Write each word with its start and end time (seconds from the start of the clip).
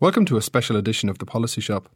Welcome 0.00 0.24
to 0.24 0.38
a 0.38 0.42
special 0.42 0.76
edition 0.76 1.10
of 1.10 1.18
the 1.18 1.26
Policy 1.26 1.60
Shop. 1.60 1.90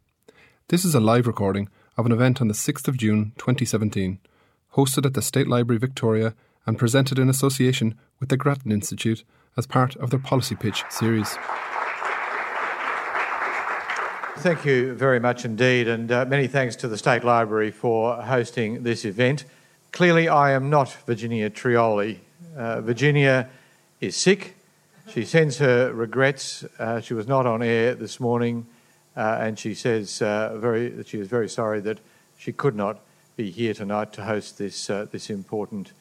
This 0.67 0.85
is 0.85 0.93
a 0.93 0.99
live 0.99 1.25
recording 1.25 1.69
of 1.97 2.05
an 2.05 2.11
event 2.11 2.39
on 2.39 2.47
the 2.47 2.53
6th 2.53 2.87
of 2.87 2.97
June 2.97 3.31
2017, 3.39 4.19
hosted 4.75 5.07
at 5.07 5.15
the 5.15 5.23
State 5.23 5.47
Library 5.47 5.79
Victoria 5.79 6.35
and 6.67 6.77
presented 6.77 7.17
in 7.17 7.29
association 7.29 7.97
with 8.19 8.29
the 8.29 8.37
Grattan 8.37 8.71
Institute 8.71 9.23
as 9.57 9.65
part 9.65 9.95
of 9.95 10.11
their 10.11 10.19
Policy 10.19 10.53
Pitch 10.53 10.83
series. 10.87 11.35
Thank 14.37 14.65
you 14.65 14.93
very 14.93 15.19
much 15.19 15.43
indeed, 15.43 15.87
and 15.87 16.11
uh, 16.11 16.25
many 16.25 16.45
thanks 16.45 16.75
to 16.75 16.87
the 16.87 16.99
State 16.99 17.23
Library 17.23 17.71
for 17.71 18.21
hosting 18.21 18.83
this 18.83 19.03
event. 19.03 19.45
Clearly, 19.93 20.29
I 20.29 20.51
am 20.51 20.69
not 20.69 20.95
Virginia 21.07 21.49
Trioli. 21.49 22.19
Uh, 22.55 22.81
Virginia 22.81 23.49
is 23.99 24.15
sick. 24.15 24.55
She 25.07 25.23
sends 25.23 25.59
her 25.59 25.93
regrets. 25.93 26.65
Uh, 26.79 26.99
she 26.99 27.13
was 27.13 27.27
not 27.27 27.45
on 27.45 27.61
air 27.61 27.93
this 27.93 28.19
morning, 28.19 28.65
uh, 29.15 29.37
and 29.39 29.57
she 29.57 29.75
says 29.75 30.19
uh, 30.21 30.57
very, 30.57 30.89
that 30.89 31.07
she 31.07 31.19
is 31.19 31.27
very 31.27 31.47
sorry 31.47 31.79
that 31.81 31.99
she 32.37 32.51
could 32.51 32.75
not 32.75 32.99
be 33.37 33.51
here 33.51 33.75
tonight 33.75 34.11
to 34.13 34.23
host 34.23 34.57
this, 34.57 34.89
uh, 34.89 35.05
this 35.11 35.29
important 35.29 35.93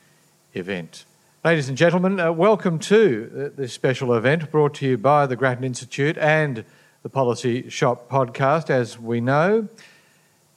event. 0.54 1.04
Ladies 1.44 1.68
and 1.68 1.76
gentlemen, 1.76 2.16
welcome 2.34 2.78
to 2.78 3.52
this 3.54 3.74
special 3.74 4.14
event 4.14 4.50
brought 4.50 4.74
to 4.74 4.86
you 4.86 4.96
by 4.96 5.26
the 5.26 5.36
Grattan 5.36 5.64
Institute 5.64 6.16
and 6.16 6.64
the 7.02 7.10
Policy 7.10 7.68
Shop 7.68 8.08
podcast. 8.08 8.70
As 8.70 8.98
we 8.98 9.20
know, 9.20 9.68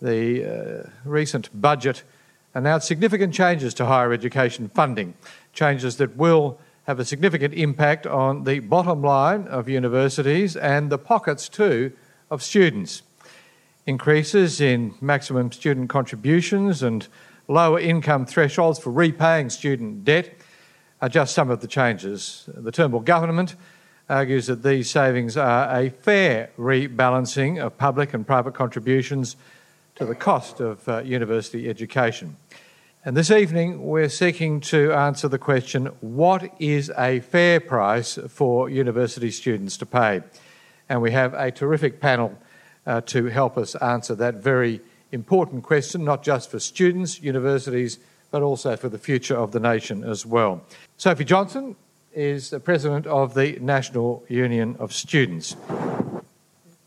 the 0.01 0.85
uh, 0.85 0.89
recent 1.03 1.49
budget 1.59 2.03
announced 2.53 2.87
significant 2.87 3.33
changes 3.33 3.73
to 3.73 3.85
higher 3.85 4.13
education 4.13 4.69
funding, 4.69 5.15
changes 5.51 5.97
that 5.97 6.15
will 6.15 6.57
have 6.87 6.99
a 6.99 7.05
significant 7.05 7.53
impact 7.53 8.07
on 8.07 8.45
the 8.45 8.59
bottom 8.59 9.01
line 9.01 9.45
of 9.49 9.67
universities 9.67 10.55
and 10.55 10.89
the 10.89 10.97
pockets 10.97 11.49
too 11.49 11.91
of 12.31 12.41
students. 12.41 13.01
Increases 13.85 14.61
in 14.61 14.95
maximum 15.01 15.51
student 15.51 15.89
contributions 15.89 16.81
and 16.81 17.05
lower 17.49 17.77
income 17.77 18.25
thresholds 18.25 18.79
for 18.79 18.91
repaying 18.91 19.49
student 19.49 20.05
debt 20.05 20.33
are 21.01 21.09
just 21.09 21.35
some 21.35 21.49
of 21.49 21.59
the 21.59 21.67
changes. 21.67 22.49
The 22.55 22.71
Turnbull 22.71 23.01
government 23.01 23.57
argues 24.09 24.47
that 24.47 24.63
these 24.63 24.89
savings 24.89 25.35
are 25.35 25.69
a 25.69 25.89
fair 25.89 26.51
rebalancing 26.57 27.61
of 27.61 27.77
public 27.77 28.13
and 28.13 28.25
private 28.25 28.53
contributions 28.53 29.35
to 29.95 30.05
the 30.05 30.15
cost 30.15 30.61
of 30.61 30.87
uh, 30.87 30.99
university 30.99 31.69
education. 31.69 32.37
And 33.07 33.15
this 33.15 33.31
evening, 33.31 33.83
we're 33.83 34.09
seeking 34.09 34.59
to 34.59 34.91
answer 34.91 35.29
the 35.29 35.37
question 35.37 35.85
what 36.01 36.53
is 36.59 36.91
a 36.97 37.21
fair 37.21 37.61
price 37.61 38.19
for 38.27 38.67
university 38.67 39.31
students 39.31 39.77
to 39.77 39.85
pay? 39.85 40.23
And 40.89 41.01
we 41.01 41.11
have 41.11 41.33
a 41.33 41.49
terrific 41.49 42.01
panel 42.01 42.37
uh, 42.85 42.99
to 43.05 43.27
help 43.27 43.57
us 43.57 43.75
answer 43.75 44.13
that 44.15 44.43
very 44.43 44.81
important 45.13 45.63
question, 45.63 46.03
not 46.03 46.21
just 46.21 46.51
for 46.51 46.59
students, 46.59 47.21
universities, 47.21 47.97
but 48.29 48.41
also 48.41 48.75
for 48.75 48.89
the 48.89 48.99
future 48.99 49.37
of 49.37 49.53
the 49.53 49.61
nation 49.61 50.03
as 50.03 50.25
well. 50.25 50.65
Sophie 50.97 51.23
Johnston 51.23 51.77
is 52.13 52.49
the 52.49 52.59
president 52.59 53.07
of 53.07 53.35
the 53.35 53.57
National 53.61 54.25
Union 54.27 54.75
of 54.79 54.91
Students. 54.91 55.55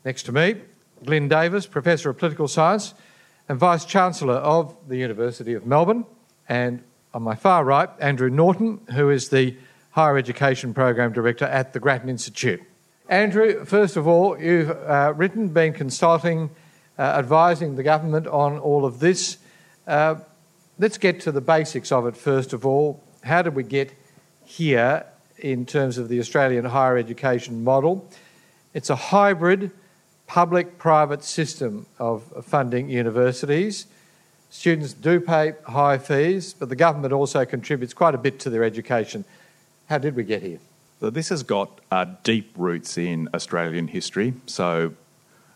Next 0.05 0.21
to 0.27 0.31
me, 0.31 0.57
Glyn 1.03 1.29
Davis, 1.29 1.65
Professor 1.65 2.11
of 2.11 2.19
Political 2.19 2.47
Science 2.47 2.93
and 3.51 3.59
Vice 3.59 3.83
Chancellor 3.83 4.35
of 4.35 4.73
the 4.87 4.95
University 4.95 5.55
of 5.55 5.65
Melbourne. 5.65 6.05
And 6.47 6.81
on 7.13 7.21
my 7.21 7.35
far 7.35 7.65
right, 7.65 7.89
Andrew 7.99 8.29
Norton, 8.29 8.79
who 8.93 9.09
is 9.09 9.27
the 9.27 9.57
Higher 9.89 10.17
Education 10.17 10.73
Program 10.73 11.11
Director 11.11 11.43
at 11.43 11.73
the 11.73 11.79
Grattan 11.81 12.07
Institute. 12.07 12.61
Andrew, 13.09 13.65
first 13.65 13.97
of 13.97 14.07
all, 14.07 14.39
you've 14.39 14.69
uh, 14.69 15.11
written, 15.17 15.49
been 15.49 15.73
consulting, 15.73 16.49
uh, 16.97 17.01
advising 17.01 17.75
the 17.75 17.83
government 17.83 18.25
on 18.25 18.57
all 18.57 18.85
of 18.85 19.01
this. 19.01 19.37
Uh, 19.85 20.15
let's 20.79 20.97
get 20.97 21.19
to 21.19 21.31
the 21.33 21.41
basics 21.41 21.91
of 21.91 22.07
it 22.07 22.15
first 22.15 22.53
of 22.53 22.65
all. 22.65 23.03
How 23.21 23.41
did 23.41 23.53
we 23.53 23.63
get 23.63 23.91
here 24.45 25.05
in 25.39 25.65
terms 25.65 25.97
of 25.97 26.07
the 26.07 26.21
Australian 26.21 26.63
higher 26.63 26.95
education 26.95 27.65
model. 27.65 28.09
It's 28.73 28.89
a 28.89 28.95
hybrid 28.95 29.71
public 30.31 30.77
private 30.77 31.25
system 31.25 31.85
of 31.99 32.23
funding 32.45 32.87
universities. 32.89 33.85
Students 34.49 34.93
do 34.93 35.19
pay 35.19 35.55
high 35.67 35.97
fees, 35.97 36.53
but 36.57 36.69
the 36.69 36.75
government 36.77 37.11
also 37.11 37.43
contributes 37.43 37.93
quite 37.93 38.15
a 38.15 38.17
bit 38.17 38.39
to 38.39 38.49
their 38.49 38.63
education. 38.63 39.25
How 39.89 39.97
did 39.97 40.15
we 40.15 40.23
get 40.23 40.41
here? 40.41 40.59
So 41.01 41.09
this 41.09 41.27
has 41.27 41.43
got 41.43 41.81
uh, 41.91 42.05
deep 42.23 42.53
roots 42.55 42.97
in 42.97 43.27
Australian 43.33 43.89
history. 43.89 44.33
So, 44.45 44.93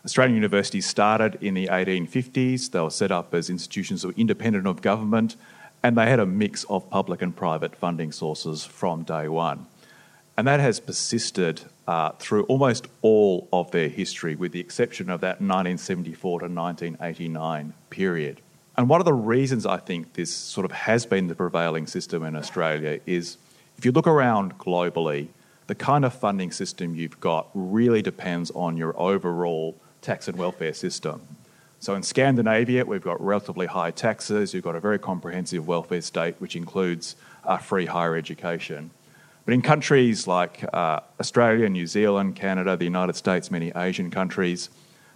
Australian 0.04 0.34
universities 0.34 0.84
started 0.84 1.38
in 1.40 1.54
the 1.54 1.68
1850s. 1.68 2.70
They 2.70 2.80
were 2.80 2.90
set 2.90 3.10
up 3.10 3.32
as 3.32 3.48
institutions 3.48 4.02
that 4.02 4.08
were 4.08 4.14
independent 4.18 4.66
of 4.66 4.82
government, 4.82 5.36
and 5.82 5.96
they 5.96 6.10
had 6.10 6.20
a 6.20 6.26
mix 6.26 6.64
of 6.64 6.90
public 6.90 7.22
and 7.22 7.34
private 7.34 7.74
funding 7.74 8.12
sources 8.12 8.66
from 8.66 9.04
day 9.04 9.26
one. 9.26 9.68
And 10.36 10.46
that 10.46 10.60
has 10.60 10.80
persisted 10.80 11.62
uh, 11.88 12.10
through 12.18 12.44
almost 12.44 12.86
all 13.00 13.48
of 13.52 13.70
their 13.70 13.88
history, 13.88 14.34
with 14.34 14.52
the 14.52 14.60
exception 14.60 15.08
of 15.08 15.20
that 15.22 15.40
1974 15.40 16.40
to 16.40 16.44
1989 16.46 17.72
period. 17.90 18.42
And 18.76 18.88
one 18.88 19.00
of 19.00 19.06
the 19.06 19.14
reasons 19.14 19.64
I 19.64 19.78
think 19.78 20.12
this 20.12 20.34
sort 20.34 20.66
of 20.66 20.72
has 20.72 21.06
been 21.06 21.28
the 21.28 21.34
prevailing 21.34 21.86
system 21.86 22.22
in 22.22 22.36
Australia 22.36 23.00
is 23.06 23.38
if 23.78 23.84
you 23.84 23.92
look 23.92 24.06
around 24.06 24.58
globally, 24.58 25.28
the 25.66 25.74
kind 25.74 26.04
of 26.04 26.12
funding 26.12 26.52
system 26.52 26.94
you've 26.94 27.18
got 27.18 27.48
really 27.54 28.02
depends 28.02 28.50
on 28.50 28.76
your 28.76 28.98
overall 29.00 29.76
tax 30.02 30.28
and 30.28 30.36
welfare 30.36 30.74
system. 30.74 31.22
So 31.80 31.94
in 31.94 32.02
Scandinavia, 32.02 32.84
we've 32.84 33.02
got 33.02 33.20
relatively 33.20 33.66
high 33.66 33.90
taxes, 33.90 34.54
you've 34.54 34.64
got 34.64 34.76
a 34.76 34.80
very 34.80 34.98
comprehensive 34.98 35.66
welfare 35.66 36.00
state, 36.00 36.36
which 36.38 36.56
includes 36.56 37.16
uh, 37.44 37.58
free 37.58 37.86
higher 37.86 38.16
education. 38.16 38.90
But 39.46 39.54
in 39.54 39.62
countries 39.62 40.26
like 40.26 40.64
uh, 40.74 41.00
Australia, 41.20 41.68
New 41.68 41.86
Zealand, 41.86 42.34
Canada, 42.34 42.76
the 42.76 42.84
United 42.84 43.14
States, 43.14 43.48
many 43.48 43.70
Asian 43.76 44.10
countries, 44.10 44.70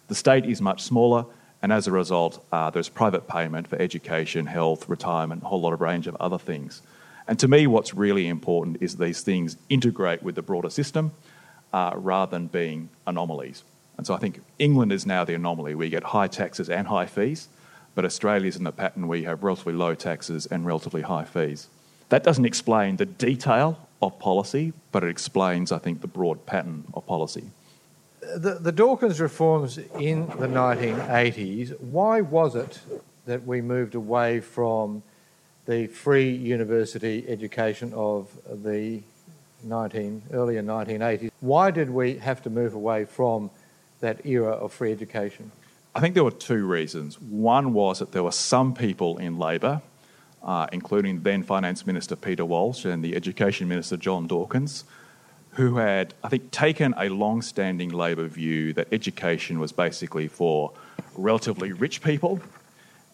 the 0.06 0.14
state 0.14 0.46
is 0.46 0.62
much 0.62 0.82
smaller, 0.84 1.26
and 1.62 1.72
as 1.72 1.88
a 1.88 1.90
result, 1.90 2.46
uh, 2.52 2.70
there's 2.70 2.88
private 2.88 3.26
payment 3.26 3.66
for 3.66 3.76
education, 3.82 4.46
health, 4.46 4.88
retirement, 4.88 5.42
a 5.42 5.46
whole 5.46 5.60
lot 5.60 5.72
of 5.72 5.80
range 5.80 6.06
of 6.06 6.16
other 6.20 6.38
things. 6.38 6.80
And 7.26 7.40
to 7.40 7.48
me, 7.48 7.66
what's 7.66 7.92
really 7.92 8.28
important 8.28 8.78
is 8.80 8.96
these 8.96 9.20
things 9.22 9.56
integrate 9.68 10.22
with 10.22 10.36
the 10.36 10.42
broader 10.42 10.70
system 10.70 11.10
uh, 11.72 11.92
rather 11.96 12.30
than 12.30 12.46
being 12.46 12.88
anomalies. 13.08 13.64
And 13.96 14.06
so 14.06 14.14
I 14.14 14.18
think 14.18 14.42
England 14.60 14.92
is 14.92 15.06
now 15.06 15.24
the 15.24 15.34
anomaly. 15.34 15.74
Where 15.74 15.86
we 15.86 15.90
get 15.90 16.04
high 16.04 16.28
taxes 16.28 16.70
and 16.70 16.86
high 16.86 17.06
fees, 17.06 17.48
but 17.96 18.04
Australia's 18.04 18.56
in 18.56 18.62
the 18.62 18.72
pattern 18.72 19.08
where 19.08 19.18
you 19.18 19.26
have 19.26 19.42
relatively 19.42 19.74
low 19.74 19.96
taxes 19.96 20.46
and 20.46 20.64
relatively 20.64 21.02
high 21.02 21.24
fees. 21.24 21.66
That 22.10 22.22
doesn't 22.22 22.44
explain 22.44 22.96
the 22.96 23.06
detail 23.06 23.88
of 24.02 24.18
policy, 24.18 24.72
but 24.92 25.04
it 25.04 25.10
explains, 25.10 25.72
I 25.72 25.78
think, 25.78 26.00
the 26.00 26.06
broad 26.06 26.46
pattern 26.46 26.84
of 26.94 27.06
policy. 27.06 27.44
The, 28.20 28.54
the 28.54 28.72
Dawkins 28.72 29.20
reforms 29.20 29.78
in 29.98 30.26
the 30.26 30.46
1980s, 30.46 31.78
why 31.80 32.20
was 32.20 32.54
it 32.54 32.80
that 33.26 33.46
we 33.46 33.60
moved 33.60 33.94
away 33.94 34.40
from 34.40 35.02
the 35.66 35.86
free 35.86 36.30
university 36.30 37.24
education 37.28 37.92
of 37.94 38.28
the 38.62 39.02
19, 39.62 40.22
earlier 40.32 40.62
1980s? 40.62 41.30
Why 41.40 41.70
did 41.70 41.90
we 41.90 42.18
have 42.18 42.42
to 42.42 42.50
move 42.50 42.74
away 42.74 43.04
from 43.04 43.50
that 44.00 44.24
era 44.24 44.52
of 44.52 44.72
free 44.72 44.92
education? 44.92 45.52
I 45.94 46.00
think 46.00 46.14
there 46.14 46.24
were 46.24 46.30
two 46.30 46.66
reasons. 46.66 47.20
One 47.20 47.72
was 47.72 47.98
that 47.98 48.12
there 48.12 48.22
were 48.22 48.32
some 48.32 48.74
people 48.74 49.18
in 49.18 49.38
Labor 49.38 49.82
uh, 50.42 50.66
including 50.72 51.22
then 51.22 51.42
Finance 51.42 51.86
Minister 51.86 52.16
Peter 52.16 52.44
Walsh 52.44 52.84
and 52.84 53.04
the 53.04 53.14
Education 53.14 53.68
Minister 53.68 53.96
John 53.96 54.26
Dawkins, 54.26 54.84
who 55.52 55.76
had, 55.76 56.14
I 56.22 56.28
think, 56.28 56.50
taken 56.50 56.94
a 56.96 57.08
long 57.08 57.42
standing 57.42 57.90
Labor 57.90 58.26
view 58.26 58.72
that 58.74 58.88
education 58.92 59.58
was 59.58 59.72
basically 59.72 60.28
for 60.28 60.72
relatively 61.16 61.72
rich 61.72 62.02
people, 62.02 62.40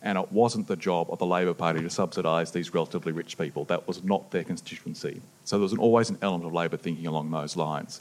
and 0.02 0.18
it 0.18 0.30
wasn't 0.30 0.68
the 0.68 0.76
job 0.76 1.08
of 1.10 1.18
the 1.18 1.26
Labor 1.26 1.54
Party 1.54 1.80
to 1.80 1.90
subsidise 1.90 2.52
these 2.52 2.72
relatively 2.74 3.12
rich 3.12 3.38
people. 3.38 3.64
That 3.64 3.88
was 3.88 4.04
not 4.04 4.30
their 4.30 4.44
constituency. 4.44 5.20
So 5.44 5.56
there 5.56 5.62
was 5.62 5.72
an, 5.72 5.78
always 5.78 6.10
an 6.10 6.18
element 6.22 6.46
of 6.46 6.52
Labor 6.52 6.76
thinking 6.76 7.06
along 7.06 7.30
those 7.30 7.56
lines. 7.56 8.00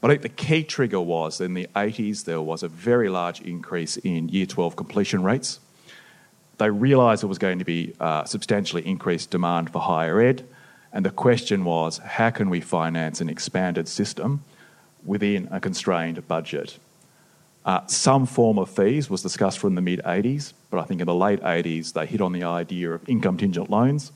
But 0.00 0.10
I 0.10 0.14
think 0.14 0.22
the 0.22 0.28
key 0.30 0.64
trigger 0.64 1.00
was 1.00 1.40
in 1.40 1.54
the 1.54 1.68
80s 1.76 2.24
there 2.24 2.42
was 2.42 2.64
a 2.64 2.68
very 2.68 3.08
large 3.08 3.40
increase 3.40 3.96
in 3.98 4.28
Year 4.28 4.46
12 4.46 4.74
completion 4.74 5.22
rates 5.22 5.60
they 6.62 6.70
realised 6.70 7.22
there 7.22 7.28
was 7.28 7.38
going 7.38 7.58
to 7.58 7.64
be 7.64 7.92
uh, 7.98 8.24
substantially 8.24 8.86
increased 8.86 9.30
demand 9.30 9.70
for 9.72 9.80
higher 9.80 10.20
ed, 10.20 10.46
and 10.92 11.04
the 11.04 11.10
question 11.10 11.64
was 11.64 11.98
how 11.98 12.30
can 12.30 12.48
we 12.48 12.60
finance 12.60 13.20
an 13.20 13.28
expanded 13.28 13.88
system 13.88 14.44
within 15.04 15.48
a 15.50 15.58
constrained 15.58 16.26
budget? 16.28 16.78
Uh, 17.64 17.84
some 17.88 18.26
form 18.26 18.58
of 18.58 18.70
fees 18.70 19.10
was 19.10 19.22
discussed 19.22 19.58
from 19.58 19.74
the 19.74 19.80
mid 19.80 20.00
80s, 20.04 20.52
but 20.70 20.78
I 20.78 20.84
think 20.84 21.00
in 21.00 21.08
the 21.08 21.14
late 21.14 21.40
80s 21.40 21.94
they 21.94 22.06
hit 22.06 22.20
on 22.20 22.32
the 22.32 22.44
idea 22.44 22.92
of 22.92 23.08
income 23.08 23.36
contingent 23.36 23.68
loans, 23.68 24.12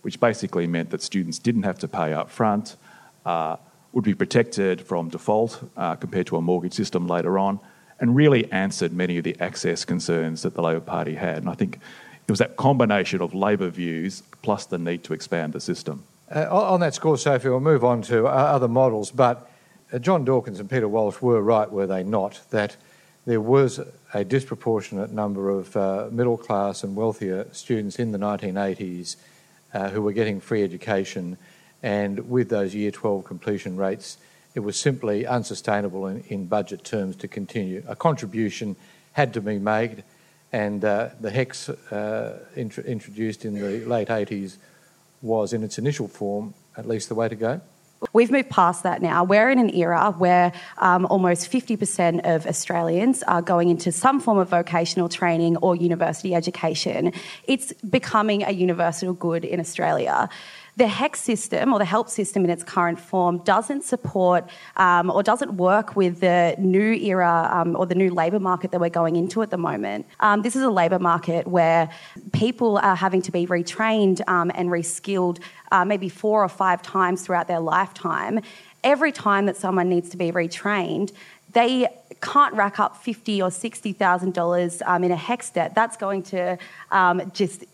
which 0.00 0.18
basically 0.18 0.66
meant 0.66 0.88
that 0.90 1.02
students 1.02 1.38
didn't 1.38 1.64
have 1.64 1.78
to 1.80 1.88
pay 1.88 2.14
up 2.14 2.30
front. 2.30 2.76
Uh, 3.26 3.56
would 3.92 4.04
be 4.04 4.14
protected 4.14 4.80
from 4.80 5.10
default 5.10 5.62
uh, 5.76 5.94
compared 5.96 6.26
to 6.26 6.38
a 6.38 6.40
mortgage 6.40 6.72
system 6.72 7.06
later 7.06 7.38
on, 7.38 7.60
and 8.02 8.16
really 8.16 8.50
answered 8.50 8.92
many 8.92 9.16
of 9.16 9.22
the 9.22 9.36
access 9.38 9.84
concerns 9.84 10.42
that 10.42 10.54
the 10.54 10.60
Labor 10.60 10.80
Party 10.80 11.14
had. 11.14 11.38
And 11.38 11.48
I 11.48 11.54
think 11.54 11.78
it 12.26 12.30
was 12.30 12.40
that 12.40 12.56
combination 12.56 13.22
of 13.22 13.32
Labor 13.32 13.68
views 13.68 14.24
plus 14.42 14.66
the 14.66 14.76
need 14.76 15.04
to 15.04 15.14
expand 15.14 15.52
the 15.52 15.60
system. 15.60 16.02
Uh, 16.34 16.48
on 16.50 16.80
that 16.80 16.94
score, 16.94 17.16
Sophie, 17.16 17.48
we'll 17.48 17.60
move 17.60 17.84
on 17.84 18.02
to 18.02 18.26
uh, 18.26 18.30
other 18.30 18.66
models, 18.66 19.12
but 19.12 19.48
uh, 19.92 20.00
John 20.00 20.24
Dawkins 20.24 20.58
and 20.58 20.68
Peter 20.68 20.88
Walsh 20.88 21.20
were 21.20 21.40
right, 21.40 21.70
were 21.70 21.86
they 21.86 22.02
not, 22.02 22.40
that 22.50 22.76
there 23.24 23.40
was 23.40 23.78
a 24.12 24.24
disproportionate 24.24 25.12
number 25.12 25.48
of 25.48 25.76
uh, 25.76 26.08
middle 26.10 26.36
class 26.36 26.82
and 26.82 26.96
wealthier 26.96 27.46
students 27.52 28.00
in 28.00 28.10
the 28.10 28.18
1980s 28.18 29.14
uh, 29.74 29.90
who 29.90 30.02
were 30.02 30.12
getting 30.12 30.40
free 30.40 30.64
education, 30.64 31.38
and 31.84 32.28
with 32.28 32.48
those 32.48 32.74
year 32.74 32.90
12 32.90 33.22
completion 33.22 33.76
rates, 33.76 34.18
it 34.54 34.60
was 34.60 34.78
simply 34.78 35.26
unsustainable 35.26 36.06
in, 36.06 36.20
in 36.28 36.46
budget 36.46 36.84
terms 36.84 37.16
to 37.16 37.28
continue. 37.28 37.82
A 37.88 37.96
contribution 37.96 38.76
had 39.12 39.32
to 39.34 39.40
be 39.40 39.58
made, 39.58 40.04
and 40.52 40.84
uh, 40.84 41.10
the 41.20 41.30
HECS 41.30 41.70
uh, 41.92 42.38
int- 42.56 42.78
introduced 42.78 43.44
in 43.44 43.54
the 43.54 43.84
late 43.86 44.08
80s 44.08 44.56
was, 45.22 45.52
in 45.52 45.62
its 45.62 45.78
initial 45.78 46.08
form, 46.08 46.54
at 46.76 46.86
least 46.86 47.08
the 47.08 47.14
way 47.14 47.28
to 47.28 47.36
go. 47.36 47.60
We've 48.12 48.32
moved 48.32 48.50
past 48.50 48.82
that 48.82 49.00
now. 49.00 49.22
We're 49.22 49.48
in 49.48 49.60
an 49.60 49.72
era 49.74 50.12
where 50.18 50.52
um, 50.78 51.06
almost 51.06 51.50
50% 51.50 52.24
of 52.24 52.46
Australians 52.46 53.22
are 53.22 53.40
going 53.40 53.68
into 53.68 53.92
some 53.92 54.18
form 54.18 54.38
of 54.38 54.48
vocational 54.48 55.08
training 55.08 55.56
or 55.58 55.76
university 55.76 56.34
education. 56.34 57.12
It's 57.44 57.72
becoming 57.74 58.42
a 58.42 58.50
universal 58.50 59.12
good 59.12 59.44
in 59.44 59.60
Australia 59.60 60.28
the 60.76 60.84
HECS 60.84 61.16
system 61.16 61.72
or 61.72 61.78
the 61.78 61.84
help 61.84 62.08
system 62.08 62.44
in 62.44 62.50
its 62.50 62.64
current 62.64 62.98
form 62.98 63.38
doesn't 63.38 63.84
support 63.84 64.48
um, 64.76 65.10
or 65.10 65.22
doesn't 65.22 65.54
work 65.54 65.96
with 65.96 66.20
the 66.20 66.54
new 66.58 66.94
era 66.94 67.50
um, 67.52 67.76
or 67.76 67.84
the 67.84 67.94
new 67.94 68.10
labour 68.10 68.40
market 68.40 68.70
that 68.70 68.80
we're 68.80 68.88
going 68.88 69.16
into 69.16 69.42
at 69.42 69.50
the 69.50 69.58
moment. 69.58 70.06
Um, 70.20 70.40
this 70.40 70.56
is 70.56 70.62
a 70.62 70.70
labour 70.70 70.98
market 70.98 71.46
where 71.46 71.90
people 72.32 72.78
are 72.78 72.96
having 72.96 73.20
to 73.22 73.32
be 73.32 73.46
retrained 73.46 74.26
um, 74.28 74.50
and 74.54 74.70
reskilled 74.70 75.40
uh, 75.72 75.84
maybe 75.84 76.08
four 76.08 76.42
or 76.42 76.48
five 76.48 76.80
times 76.80 77.22
throughout 77.22 77.48
their 77.48 77.60
lifetime. 77.60 78.40
Every 78.82 79.12
time 79.12 79.46
that 79.46 79.56
someone 79.56 79.88
needs 79.88 80.08
to 80.10 80.16
be 80.16 80.32
retrained, 80.32 81.12
they 81.52 81.88
can't 82.20 82.54
rack 82.54 82.78
up 82.78 82.96
fifty 82.96 83.42
or 83.42 83.50
sixty 83.50 83.92
thousand 83.92 84.34
dollars 84.34 84.82
um, 84.86 85.04
in 85.04 85.10
a 85.10 85.16
HECS 85.16 85.52
debt. 85.54 85.74
That's 85.74 85.96
going 85.96 86.22
to 86.24 86.58
um, 86.90 87.30
just 87.34 87.64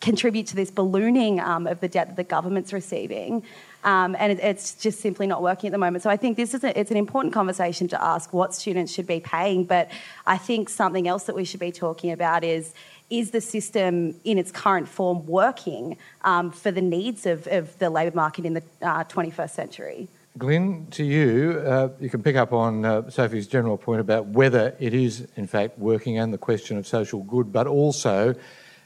contribute 0.00 0.46
to 0.48 0.56
this 0.56 0.70
ballooning 0.70 1.40
um, 1.40 1.66
of 1.66 1.80
the 1.80 1.88
debt 1.88 2.08
that 2.08 2.16
the 2.16 2.24
government's 2.24 2.72
receiving. 2.72 3.42
Um, 3.84 4.16
and 4.18 4.32
it, 4.32 4.40
it's 4.40 4.74
just 4.74 5.00
simply 5.00 5.26
not 5.26 5.42
working 5.42 5.68
at 5.68 5.72
the 5.72 5.78
moment. 5.78 6.02
So 6.02 6.10
I 6.10 6.16
think 6.16 6.36
this 6.36 6.54
is 6.54 6.64
a, 6.64 6.78
it's 6.78 6.90
an 6.90 6.96
important 6.96 7.32
conversation 7.32 7.88
to 7.88 8.02
ask 8.02 8.32
what 8.32 8.54
students 8.54 8.92
should 8.92 9.06
be 9.06 9.20
paying. 9.20 9.64
But 9.64 9.90
I 10.26 10.36
think 10.36 10.68
something 10.68 11.06
else 11.06 11.24
that 11.24 11.34
we 11.34 11.44
should 11.44 11.60
be 11.60 11.72
talking 11.72 12.12
about 12.12 12.44
is 12.44 12.72
is 13.10 13.30
the 13.30 13.40
system 13.40 14.14
in 14.24 14.36
its 14.36 14.52
current 14.52 14.86
form 14.86 15.26
working 15.26 15.96
um, 16.22 16.50
for 16.50 16.70
the 16.70 16.82
needs 16.82 17.24
of, 17.24 17.46
of 17.46 17.78
the 17.78 17.88
labour 17.88 18.14
market 18.14 18.44
in 18.44 18.52
the 18.52 18.62
uh, 18.82 19.02
21st 19.04 19.50
century? 19.50 20.08
Glyn, 20.38 20.86
to 20.92 21.04
you, 21.04 21.60
uh, 21.66 21.88
you 21.98 22.08
can 22.08 22.22
pick 22.22 22.36
up 22.36 22.52
on 22.52 22.84
uh, 22.84 23.10
Sophie's 23.10 23.48
general 23.48 23.76
point 23.76 24.00
about 24.00 24.26
whether 24.26 24.76
it 24.78 24.94
is, 24.94 25.26
in 25.34 25.48
fact, 25.48 25.78
working 25.78 26.16
and 26.18 26.32
the 26.32 26.38
question 26.38 26.78
of 26.78 26.86
social 26.86 27.24
good, 27.24 27.52
but 27.52 27.66
also 27.66 28.36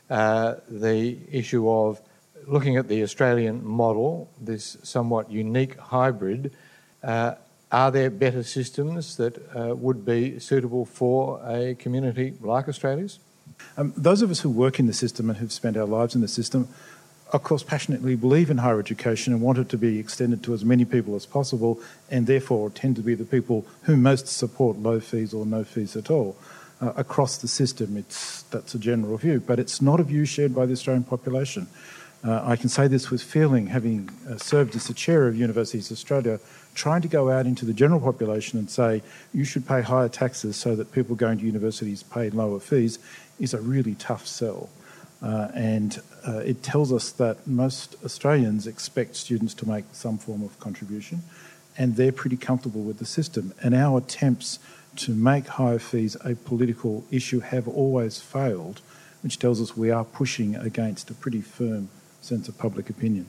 uh, 0.08 0.54
the 0.68 1.18
issue 1.30 1.70
of 1.70 2.00
looking 2.46 2.76
at 2.78 2.88
the 2.88 3.02
Australian 3.02 3.64
model, 3.64 4.30
this 4.40 4.78
somewhat 4.82 5.30
unique 5.30 5.76
hybrid. 5.78 6.52
Uh, 7.02 7.34
are 7.70 7.90
there 7.90 8.10
better 8.10 8.42
systems 8.42 9.16
that 9.18 9.36
uh, 9.54 9.74
would 9.74 10.04
be 10.04 10.38
suitable 10.38 10.86
for 10.86 11.40
a 11.46 11.74
community 11.74 12.34
like 12.40 12.68
Australia's? 12.68 13.18
Um, 13.76 13.92
those 13.96 14.22
of 14.22 14.30
us 14.30 14.40
who 14.40 14.50
work 14.50 14.78
in 14.78 14.86
the 14.86 14.92
system 14.92 15.28
and 15.28 15.38
who've 15.38 15.52
spent 15.52 15.76
our 15.76 15.86
lives 15.86 16.14
in 16.14 16.20
the 16.20 16.28
system 16.28 16.68
of 17.32 17.42
course, 17.42 17.62
passionately 17.62 18.14
believe 18.14 18.50
in 18.50 18.58
higher 18.58 18.78
education 18.78 19.32
and 19.32 19.40
want 19.40 19.58
it 19.58 19.70
to 19.70 19.78
be 19.78 19.98
extended 19.98 20.42
to 20.44 20.52
as 20.52 20.64
many 20.64 20.84
people 20.84 21.16
as 21.16 21.24
possible, 21.24 21.80
and 22.10 22.26
therefore 22.26 22.68
tend 22.70 22.94
to 22.96 23.02
be 23.02 23.14
the 23.14 23.24
people 23.24 23.66
who 23.82 23.96
most 23.96 24.28
support 24.28 24.76
low 24.76 25.00
fees 25.00 25.32
or 25.32 25.46
no 25.46 25.64
fees 25.64 25.96
at 25.96 26.10
all. 26.10 26.36
Uh, 26.80 26.92
across 26.96 27.38
the 27.38 27.48
system, 27.48 27.96
it's, 27.96 28.42
that's 28.44 28.74
a 28.74 28.78
general 28.78 29.16
view, 29.16 29.40
but 29.40 29.58
it's 29.58 29.80
not 29.80 29.98
a 29.98 30.02
view 30.02 30.24
shared 30.26 30.54
by 30.54 30.66
the 30.66 30.72
Australian 30.72 31.04
population. 31.04 31.66
Uh, 32.24 32.42
I 32.44 32.56
can 32.56 32.68
say 32.68 32.86
this 32.86 33.10
with 33.10 33.22
feeling, 33.22 33.66
having 33.66 34.10
uh, 34.28 34.36
served 34.36 34.76
as 34.76 34.86
the 34.86 34.94
chair 34.94 35.26
of 35.26 35.34
Universities 35.34 35.90
Australia, 35.90 36.38
trying 36.74 37.02
to 37.02 37.08
go 37.08 37.30
out 37.30 37.46
into 37.46 37.64
the 37.64 37.72
general 37.72 38.00
population 38.00 38.58
and 38.58 38.70
say 38.70 39.02
you 39.32 39.44
should 39.44 39.66
pay 39.66 39.80
higher 39.80 40.08
taxes 40.08 40.56
so 40.56 40.76
that 40.76 40.92
people 40.92 41.16
going 41.16 41.38
to 41.38 41.44
universities 41.44 42.02
pay 42.02 42.30
lower 42.30 42.60
fees 42.60 42.98
is 43.40 43.54
a 43.54 43.60
really 43.60 43.94
tough 43.94 44.26
sell. 44.26 44.68
Uh, 45.22 45.48
and 45.54 46.02
uh, 46.26 46.38
it 46.38 46.62
tells 46.62 46.92
us 46.92 47.12
that 47.12 47.46
most 47.46 47.96
Australians 48.04 48.66
expect 48.66 49.14
students 49.14 49.54
to 49.54 49.68
make 49.68 49.84
some 49.92 50.18
form 50.18 50.42
of 50.42 50.58
contribution, 50.58 51.22
and 51.78 51.96
they're 51.96 52.12
pretty 52.12 52.36
comfortable 52.36 52.82
with 52.82 52.98
the 52.98 53.06
system. 53.06 53.54
And 53.62 53.74
our 53.74 53.98
attempts 53.98 54.58
to 54.96 55.14
make 55.14 55.46
higher 55.46 55.78
fees 55.78 56.16
a 56.24 56.34
political 56.34 57.04
issue 57.10 57.40
have 57.40 57.68
always 57.68 58.20
failed, 58.20 58.80
which 59.22 59.38
tells 59.38 59.60
us 59.60 59.76
we 59.76 59.90
are 59.90 60.04
pushing 60.04 60.56
against 60.56 61.10
a 61.10 61.14
pretty 61.14 61.40
firm 61.40 61.88
sense 62.20 62.48
of 62.48 62.58
public 62.58 62.90
opinion. 62.90 63.26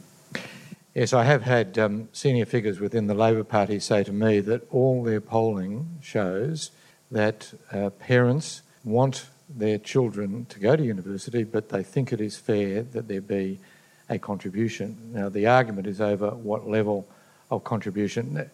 Yes, 0.94 1.13
I 1.13 1.24
have 1.24 1.42
had 1.44 1.80
um, 1.80 2.10
senior 2.12 2.46
figures 2.46 2.80
within 2.80 3.07
the 3.07 3.16
Labor 3.16 3.44
Party 3.44 3.80
say 3.80 4.04
to 4.04 4.12
me 4.12 4.39
that 4.42 4.68
all 4.72 5.04
their 5.04 5.22
polling 5.22 5.98
shows 6.01 6.72
that 7.10 7.54
uh, 7.72 7.89
parents 7.92 8.62
want 8.84 9.28
their 9.56 9.78
children 9.78 10.46
to 10.50 10.60
go 10.60 10.76
to 10.76 10.84
university, 10.84 11.44
but 11.44 11.70
they 11.70 11.84
think 11.84 12.12
it 12.12 12.22
is 12.22 12.38
fair 12.38 12.84
that 12.84 13.08
there 13.08 13.22
be 13.22 13.60
a 14.10 14.20
contribution. 14.20 14.98
Now, 15.14 15.30
the 15.30 15.48
argument 15.48 15.88
is 15.88 16.02
over 16.02 16.32
what 16.32 16.68
level 16.68 17.08
of 17.50 17.64
contribution. 17.64 18.50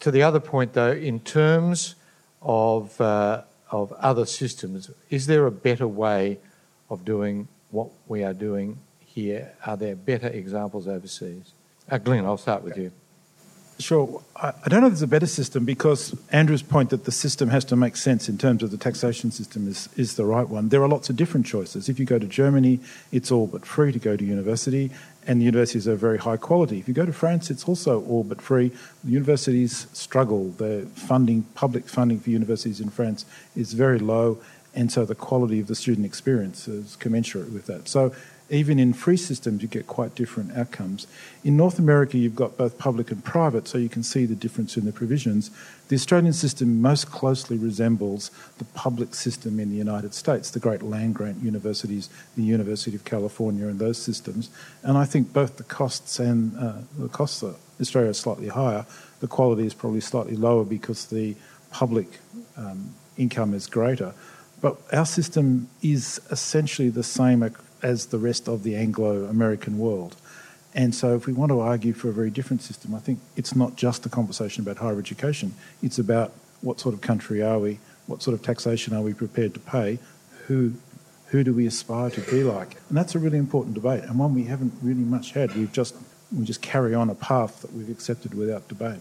To 0.00 0.10
the 0.10 0.22
other 0.22 0.40
point, 0.40 0.72
though, 0.72 0.92
in 0.92 1.20
terms 1.20 1.94
of, 2.42 2.98
uh, 3.00 3.42
of 3.70 3.92
other 3.92 4.26
systems, 4.26 4.90
is 5.10 5.26
there 5.26 5.46
a 5.46 5.52
better 5.52 5.86
way 5.86 6.38
of 6.88 7.04
doing 7.04 7.48
what 7.70 7.88
we 8.08 8.24
are 8.24 8.34
doing 8.34 8.78
here? 9.00 9.52
Are 9.64 9.76
there 9.76 9.94
better 9.94 10.28
examples 10.28 10.88
overseas? 10.88 11.52
Uh, 11.90 11.98
Glyn, 11.98 12.24
I'll 12.24 12.38
start 12.38 12.62
with 12.62 12.76
you. 12.76 12.92
Sure. 13.80 14.22
I, 14.36 14.52
don't 14.68 14.82
know 14.82 14.88
if 14.88 14.92
there's 14.92 15.02
a 15.02 15.06
better 15.06 15.26
system 15.26 15.64
because 15.64 16.14
Andrew's 16.30 16.62
point 16.62 16.90
that 16.90 17.04
the 17.04 17.12
system 17.12 17.48
has 17.48 17.64
to 17.66 17.76
make 17.76 17.96
sense 17.96 18.28
in 18.28 18.36
terms 18.36 18.62
of 18.62 18.70
the 18.70 18.76
taxation 18.76 19.30
system 19.30 19.66
is, 19.66 19.88
is 19.96 20.16
the 20.16 20.26
right 20.26 20.46
one. 20.46 20.68
There 20.68 20.82
are 20.82 20.88
lots 20.88 21.08
of 21.08 21.16
different 21.16 21.46
choices. 21.46 21.88
If 21.88 21.98
you 21.98 22.04
go 22.04 22.18
to 22.18 22.26
Germany, 22.26 22.80
it's 23.10 23.32
all 23.32 23.46
but 23.46 23.64
free 23.64 23.90
to 23.90 23.98
go 23.98 24.16
to 24.16 24.24
university, 24.24 24.90
and 25.26 25.40
the 25.40 25.46
universities 25.46 25.88
are 25.88 25.96
very 25.96 26.18
high 26.18 26.36
quality. 26.36 26.78
If 26.78 26.88
you 26.88 26.94
go 26.94 27.06
to 27.06 27.12
France, 27.12 27.50
it's 27.50 27.64
also 27.64 28.04
all 28.04 28.22
but 28.22 28.42
free. 28.42 28.70
The 29.02 29.10
universities 29.10 29.86
struggle. 29.94 30.50
The 30.50 30.86
funding, 30.94 31.44
public 31.54 31.88
funding 31.88 32.20
for 32.20 32.28
universities 32.28 32.80
in 32.80 32.90
France 32.90 33.24
is 33.56 33.72
very 33.72 33.98
low, 33.98 34.38
and 34.74 34.92
so 34.92 35.06
the 35.06 35.14
quality 35.14 35.58
of 35.58 35.68
the 35.68 35.74
student 35.74 36.04
experience 36.04 36.68
is 36.68 36.96
commensurate 36.96 37.50
with 37.50 37.64
that. 37.66 37.88
So 37.88 38.14
even 38.50 38.80
in 38.80 38.92
free 38.92 39.16
systems, 39.16 39.62
you 39.62 39.68
get 39.68 39.86
quite 39.86 40.16
different 40.16 40.56
outcomes. 40.56 41.06
In 41.44 41.56
North 41.56 41.78
America, 41.78 42.18
you've 42.18 42.34
got 42.34 42.56
both 42.56 42.78
public 42.78 43.12
and 43.12 43.24
private, 43.24 43.68
so 43.68 43.78
you 43.78 43.88
can 43.88 44.02
see 44.02 44.26
the 44.26 44.34
difference 44.34 44.76
in 44.76 44.84
the 44.84 44.92
provisions. 44.92 45.52
The 45.86 45.94
Australian 45.94 46.32
system 46.32 46.82
most 46.82 47.10
closely 47.12 47.56
resembles 47.56 48.32
the 48.58 48.64
public 48.64 49.14
system 49.14 49.60
in 49.60 49.70
the 49.70 49.76
United 49.76 50.14
States, 50.14 50.50
the 50.50 50.58
great 50.58 50.82
land 50.82 51.14
grant 51.14 51.42
universities, 51.42 52.10
the 52.36 52.42
University 52.42 52.96
of 52.96 53.04
California, 53.04 53.68
and 53.68 53.78
those 53.78 53.98
systems. 53.98 54.50
And 54.82 54.98
I 54.98 55.04
think 55.04 55.32
both 55.32 55.56
the 55.56 55.64
costs 55.64 56.18
and 56.18 56.58
uh, 56.58 56.78
the 56.98 57.08
costs 57.08 57.42
of 57.42 57.56
Australia 57.80 58.10
are 58.10 58.14
slightly 58.14 58.48
higher. 58.48 58.84
The 59.20 59.28
quality 59.28 59.64
is 59.64 59.74
probably 59.74 60.00
slightly 60.00 60.34
lower 60.34 60.64
because 60.64 61.06
the 61.06 61.36
public 61.70 62.18
um, 62.56 62.94
income 63.16 63.54
is 63.54 63.68
greater. 63.68 64.12
But 64.60 64.76
our 64.92 65.06
system 65.06 65.68
is 65.82 66.20
essentially 66.30 66.90
the 66.90 67.02
same 67.02 67.42
as 67.82 68.06
the 68.06 68.18
rest 68.18 68.48
of 68.48 68.62
the 68.62 68.76
Anglo 68.76 69.24
American 69.24 69.78
world. 69.78 70.16
And 70.74 70.94
so, 70.94 71.14
if 71.14 71.26
we 71.26 71.32
want 71.32 71.50
to 71.50 71.60
argue 71.60 71.92
for 71.92 72.08
a 72.08 72.12
very 72.12 72.30
different 72.30 72.62
system, 72.62 72.94
I 72.94 73.00
think 73.00 73.18
it's 73.36 73.56
not 73.56 73.76
just 73.76 74.06
a 74.06 74.08
conversation 74.08 74.62
about 74.62 74.76
higher 74.76 74.98
education. 74.98 75.54
It's 75.82 75.98
about 75.98 76.32
what 76.60 76.78
sort 76.78 76.94
of 76.94 77.00
country 77.00 77.42
are 77.42 77.58
we? 77.58 77.80
What 78.06 78.22
sort 78.22 78.34
of 78.34 78.42
taxation 78.42 78.94
are 78.94 79.02
we 79.02 79.12
prepared 79.12 79.54
to 79.54 79.60
pay? 79.60 79.98
Who, 80.46 80.74
who 81.26 81.42
do 81.42 81.52
we 81.52 81.66
aspire 81.66 82.10
to 82.10 82.20
be 82.20 82.44
like? 82.44 82.76
And 82.88 82.96
that's 82.96 83.14
a 83.14 83.18
really 83.18 83.38
important 83.38 83.74
debate, 83.74 84.04
and 84.04 84.18
one 84.18 84.34
we 84.34 84.44
haven't 84.44 84.74
really 84.82 85.02
much 85.02 85.32
had. 85.32 85.54
We've 85.56 85.72
just, 85.72 85.96
we 86.36 86.44
just 86.44 86.62
carry 86.62 86.94
on 86.94 87.10
a 87.10 87.14
path 87.16 87.62
that 87.62 87.72
we've 87.72 87.90
accepted 87.90 88.34
without 88.34 88.68
debate. 88.68 89.00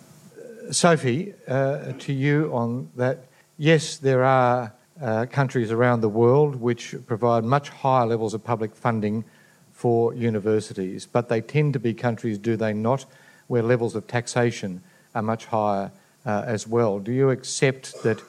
Sophie, 0.72 1.34
uh, 1.48 1.94
to 1.94 2.14
you 2.14 2.52
on 2.54 2.90
that. 2.96 3.26
Yes, 3.58 3.98
there 3.98 4.24
are 4.24 4.74
uh, 5.02 5.26
countries 5.26 5.72
around 5.72 6.02
the 6.02 6.10
world 6.10 6.56
which 6.56 6.96
provide 7.08 7.44
much 7.44 7.70
higher 7.70 8.06
levels 8.06 8.34
of 8.34 8.44
public 8.44 8.76
funding 8.76 9.24
for 9.72 10.14
universities, 10.14 11.06
but 11.06 11.30
they 11.30 11.40
tend 11.40 11.74
to 11.74 11.80
be 11.80 11.94
countries, 11.94 12.38
do 12.38 12.58
they 12.58 12.74
not, 12.74 13.06
where 13.48 13.64
levels 13.64 13.96
of 13.96 14.08
taxation 14.08 14.82
are 15.16 15.22
much 15.22 15.46
higher 15.46 15.92
uh, 16.26 16.44
as 16.46 16.68
well. 16.68 17.00
Do 17.00 17.12
you 17.12 17.30
accept 17.30 18.04
that 18.04 18.22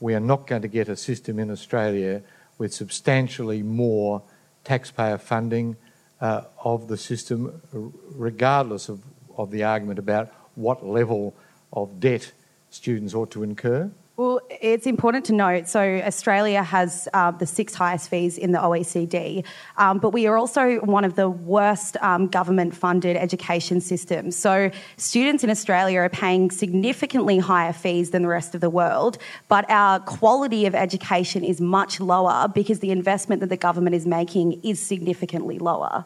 we 0.00 0.14
are 0.14 0.20
not 0.20 0.46
going 0.46 0.62
to 0.62 0.68
get 0.68 0.88
a 0.88 0.96
system 0.96 1.38
in 1.38 1.50
Australia 1.50 2.22
with 2.58 2.74
substantially 2.74 3.62
more 3.62 4.22
taxpayer 4.64 5.18
funding 5.18 5.76
uh, 6.20 6.42
of 6.64 6.88
the 6.88 6.96
system, 6.96 7.62
regardless 7.72 8.88
of, 8.88 9.00
of 9.36 9.50
the 9.50 9.62
argument 9.62 9.98
about 9.98 10.32
what 10.56 10.84
level 10.84 11.34
of 11.72 12.00
debt 12.00 12.32
students 12.70 13.14
ought 13.14 13.30
to 13.30 13.42
incur? 13.42 13.90
Well, 14.18 14.40
it's 14.50 14.88
important 14.88 15.26
to 15.26 15.32
note 15.32 15.68
so, 15.68 15.80
Australia 15.80 16.64
has 16.64 17.06
uh, 17.14 17.30
the 17.30 17.46
sixth 17.46 17.76
highest 17.76 18.10
fees 18.10 18.36
in 18.36 18.50
the 18.50 18.58
OECD, 18.58 19.44
um, 19.76 20.00
but 20.00 20.10
we 20.10 20.26
are 20.26 20.36
also 20.36 20.78
one 20.78 21.04
of 21.04 21.14
the 21.14 21.30
worst 21.30 21.96
um, 21.98 22.26
government 22.26 22.74
funded 22.74 23.16
education 23.16 23.80
systems. 23.80 24.34
So, 24.34 24.72
students 24.96 25.44
in 25.44 25.50
Australia 25.50 26.00
are 26.00 26.08
paying 26.08 26.50
significantly 26.50 27.38
higher 27.38 27.72
fees 27.72 28.10
than 28.10 28.22
the 28.22 28.28
rest 28.28 28.56
of 28.56 28.60
the 28.60 28.68
world, 28.68 29.18
but 29.46 29.70
our 29.70 30.00
quality 30.00 30.66
of 30.66 30.74
education 30.74 31.44
is 31.44 31.60
much 31.60 32.00
lower 32.00 32.48
because 32.52 32.80
the 32.80 32.90
investment 32.90 33.38
that 33.38 33.50
the 33.50 33.56
government 33.56 33.94
is 33.94 34.04
making 34.04 34.60
is 34.64 34.80
significantly 34.80 35.60
lower. 35.60 36.04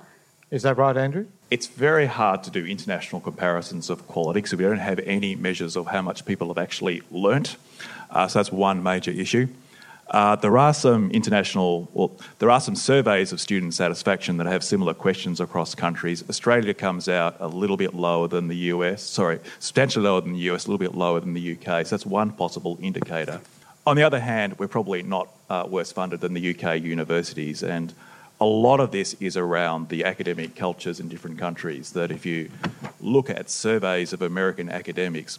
Is 0.50 0.64
that 0.64 0.76
right, 0.76 0.94
Andrew? 0.98 1.28
It's 1.50 1.66
very 1.66 2.04
hard 2.04 2.42
to 2.44 2.50
do 2.50 2.66
international 2.66 3.22
comparisons 3.22 3.88
of 3.88 4.06
quality 4.06 4.42
because 4.42 4.54
we 4.54 4.64
don't 4.64 4.76
have 4.76 4.98
any 4.98 5.34
measures 5.34 5.76
of 5.76 5.86
how 5.86 6.02
much 6.02 6.26
people 6.26 6.48
have 6.48 6.58
actually 6.58 7.00
learnt. 7.10 7.56
Uh, 8.12 8.28
so 8.28 8.38
that's 8.38 8.52
one 8.52 8.82
major 8.82 9.10
issue. 9.10 9.48
Uh, 10.12 10.36
there 10.36 10.58
are 10.58 10.74
some 10.74 11.10
international, 11.12 11.88
well, 11.94 12.12
there 12.38 12.50
are 12.50 12.60
some 12.60 12.76
surveys 12.76 13.32
of 13.32 13.40
student 13.40 13.72
satisfaction 13.72 14.36
that 14.36 14.46
have 14.46 14.62
similar 14.62 14.92
questions 14.92 15.40
across 15.40 15.74
countries. 15.74 16.22
Australia 16.28 16.74
comes 16.74 17.08
out 17.08 17.36
a 17.40 17.48
little 17.48 17.78
bit 17.78 17.94
lower 17.94 18.28
than 18.28 18.48
the 18.48 18.56
US, 18.56 19.02
sorry, 19.02 19.40
substantially 19.58 20.04
lower 20.04 20.20
than 20.20 20.34
the 20.34 20.50
US, 20.50 20.66
a 20.66 20.70
little 20.70 20.86
bit 20.86 20.94
lower 20.94 21.18
than 21.20 21.32
the 21.32 21.52
UK. 21.52 21.86
So 21.86 21.96
that's 21.96 22.04
one 22.04 22.30
possible 22.30 22.78
indicator. 22.82 23.40
On 23.86 23.96
the 23.96 24.02
other 24.02 24.20
hand, 24.20 24.58
we're 24.58 24.68
probably 24.68 25.02
not 25.02 25.28
uh, 25.48 25.66
worse 25.66 25.90
funded 25.90 26.20
than 26.20 26.34
the 26.34 26.54
UK 26.54 26.82
universities, 26.82 27.62
and 27.62 27.94
a 28.38 28.44
lot 28.44 28.80
of 28.80 28.90
this 28.90 29.14
is 29.14 29.36
around 29.36 29.88
the 29.88 30.04
academic 30.04 30.54
cultures 30.54 31.00
in 31.00 31.08
different 31.08 31.38
countries. 31.38 31.92
That 31.92 32.10
if 32.10 32.26
you 32.26 32.50
look 33.00 33.30
at 33.30 33.48
surveys 33.48 34.12
of 34.12 34.20
American 34.20 34.68
academics, 34.68 35.38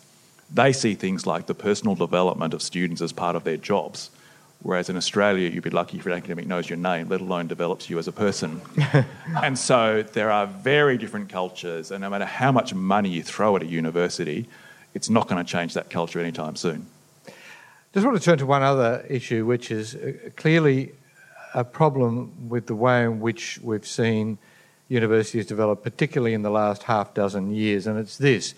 they 0.53 0.71
see 0.71 0.93
things 0.93 1.25
like 1.25 1.47
the 1.47 1.55
personal 1.55 1.95
development 1.95 2.53
of 2.53 2.61
students 2.61 3.01
as 3.01 3.11
part 3.11 3.35
of 3.35 3.43
their 3.43 3.57
jobs. 3.57 4.11
Whereas 4.61 4.89
in 4.89 4.95
Australia, 4.95 5.49
you'd 5.49 5.63
be 5.63 5.71
lucky 5.71 5.97
if 5.97 6.05
an 6.05 6.13
academic 6.13 6.47
knows 6.47 6.69
your 6.69 6.77
name, 6.77 7.09
let 7.09 7.19
alone 7.19 7.47
develops 7.47 7.89
you 7.89 7.99
as 7.99 8.07
a 8.07 8.13
person. 8.13 8.61
and 9.43 9.59
so 9.59 10.03
there 10.13 10.31
are 10.31 10.47
very 10.47 10.97
different 10.97 11.27
cultures, 11.27 11.91
and 11.91 12.01
no 12.01 12.09
matter 12.09 12.25
how 12.25 12.51
much 12.51 12.73
money 12.73 13.09
you 13.09 13.23
throw 13.23 13.57
at 13.57 13.63
a 13.63 13.65
university, 13.65 14.47
it's 14.93 15.09
not 15.09 15.27
going 15.27 15.43
to 15.43 15.51
change 15.51 15.73
that 15.73 15.89
culture 15.89 16.19
anytime 16.19 16.55
soon. 16.55 16.85
Just 17.93 18.05
want 18.05 18.17
to 18.17 18.23
turn 18.23 18.37
to 18.37 18.45
one 18.45 18.63
other 18.63 19.05
issue, 19.09 19.45
which 19.45 19.69
is 19.69 19.95
uh, 19.95 20.13
clearly 20.37 20.93
a 21.53 21.63
problem 21.63 22.47
with 22.47 22.67
the 22.67 22.75
way 22.75 23.03
in 23.03 23.19
which 23.19 23.59
we've 23.61 23.85
seen 23.85 24.37
universities 24.87 25.45
develop, 25.45 25.83
particularly 25.83 26.33
in 26.33 26.41
the 26.41 26.49
last 26.49 26.83
half 26.83 27.13
dozen 27.13 27.53
years, 27.53 27.85
and 27.85 27.99
it's 27.99 28.17
this 28.17 28.55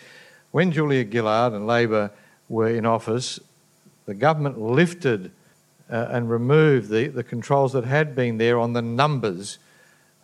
when 0.55 0.71
Julia 0.71 1.03
Gillard 1.03 1.51
and 1.51 1.67
Labor 1.67 2.11
were 2.47 2.69
in 2.69 2.85
office, 2.85 3.41
the 4.05 4.13
government 4.13 4.57
lifted 4.57 5.29
uh, 5.91 6.07
and 6.09 6.29
removed 6.29 6.87
the, 6.87 7.09
the 7.09 7.25
controls 7.25 7.73
that 7.73 7.83
had 7.83 8.15
been 8.15 8.37
there 8.37 8.57
on 8.57 8.71
the 8.71 8.81
numbers 8.81 9.59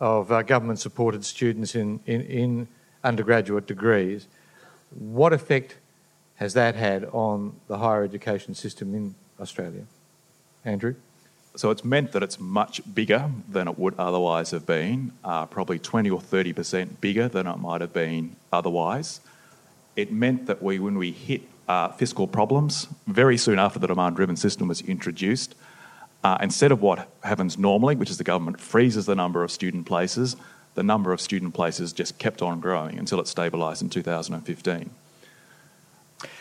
of 0.00 0.32
uh, 0.32 0.40
government 0.40 0.78
supported 0.78 1.22
students 1.26 1.74
in, 1.74 2.00
in, 2.06 2.22
in 2.22 2.68
undergraduate 3.04 3.66
degrees. 3.66 4.26
What 4.98 5.34
effect 5.34 5.76
has 6.36 6.54
that 6.54 6.76
had 6.76 7.04
on 7.12 7.54
the 7.68 7.76
higher 7.76 8.02
education 8.02 8.54
system 8.54 8.94
in 8.94 9.14
Australia? 9.38 9.84
Andrew? 10.64 10.94
So 11.56 11.70
it's 11.70 11.84
meant 11.84 12.12
that 12.12 12.22
it's 12.22 12.40
much 12.40 12.80
bigger 12.94 13.30
than 13.50 13.68
it 13.68 13.78
would 13.78 13.96
otherwise 13.98 14.52
have 14.52 14.64
been, 14.64 15.12
uh, 15.22 15.44
probably 15.44 15.78
20 15.78 16.08
or 16.08 16.22
30% 16.22 17.02
bigger 17.02 17.28
than 17.28 17.46
it 17.46 17.58
might 17.58 17.82
have 17.82 17.92
been 17.92 18.36
otherwise 18.50 19.20
it 19.96 20.12
meant 20.12 20.46
that 20.46 20.62
we, 20.62 20.78
when 20.78 20.96
we 20.98 21.12
hit 21.12 21.42
uh, 21.68 21.88
fiscal 21.92 22.26
problems, 22.26 22.88
very 23.06 23.36
soon 23.36 23.58
after 23.58 23.78
the 23.78 23.86
demand 23.86 24.16
driven 24.16 24.36
system 24.36 24.68
was 24.68 24.80
introduced, 24.82 25.54
uh, 26.24 26.38
instead 26.40 26.72
of 26.72 26.80
what 26.80 27.08
happens 27.24 27.58
normally, 27.58 27.96
which 27.96 28.10
is 28.10 28.18
the 28.18 28.24
government 28.24 28.60
freezes 28.60 29.06
the 29.06 29.14
number 29.14 29.42
of 29.42 29.50
student 29.50 29.86
places, 29.86 30.36
the 30.74 30.82
number 30.82 31.12
of 31.12 31.20
student 31.20 31.52
places 31.54 31.92
just 31.92 32.18
kept 32.18 32.42
on 32.42 32.60
growing 32.60 32.98
until 32.98 33.20
it 33.20 33.26
stabilised 33.26 33.82
in 33.82 33.90
2015. 33.90 34.90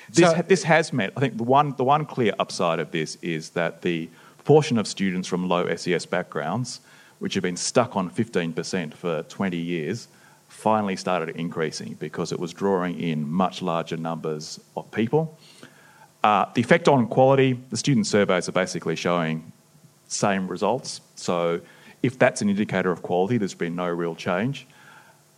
This, 0.09 0.29
so, 0.29 0.41
this 0.47 0.63
has 0.63 0.93
meant, 0.93 1.13
I 1.15 1.19
think, 1.19 1.37
the 1.37 1.43
one, 1.43 1.75
the 1.77 1.83
one 1.83 2.05
clear 2.05 2.33
upside 2.39 2.79
of 2.79 2.91
this 2.91 3.17
is 3.21 3.51
that 3.51 3.81
the 3.81 4.09
proportion 4.37 4.77
of 4.77 4.87
students 4.87 5.27
from 5.27 5.47
low 5.47 5.73
SES 5.75 6.05
backgrounds, 6.05 6.81
which 7.19 7.33
have 7.33 7.43
been 7.43 7.57
stuck 7.57 7.95
on 7.95 8.09
15% 8.09 8.93
for 8.93 9.23
20 9.23 9.57
years, 9.57 10.07
finally 10.51 10.95
started 10.95 11.35
increasing 11.37 11.95
because 11.99 12.31
it 12.31 12.39
was 12.39 12.53
drawing 12.53 12.99
in 12.99 13.27
much 13.27 13.61
larger 13.61 13.97
numbers 13.97 14.59
of 14.75 14.91
people. 14.91 15.37
Uh, 16.23 16.45
the 16.53 16.61
effect 16.61 16.87
on 16.87 17.07
quality, 17.07 17.59
the 17.69 17.77
student 17.77 18.05
surveys 18.05 18.47
are 18.47 18.51
basically 18.51 18.95
showing 18.95 19.51
same 20.07 20.47
results. 20.47 21.01
So 21.15 21.61
if 22.03 22.19
that's 22.19 22.41
an 22.41 22.49
indicator 22.49 22.91
of 22.91 23.01
quality, 23.01 23.37
there's 23.37 23.55
been 23.55 23.75
no 23.75 23.87
real 23.87 24.13
change. 24.13 24.67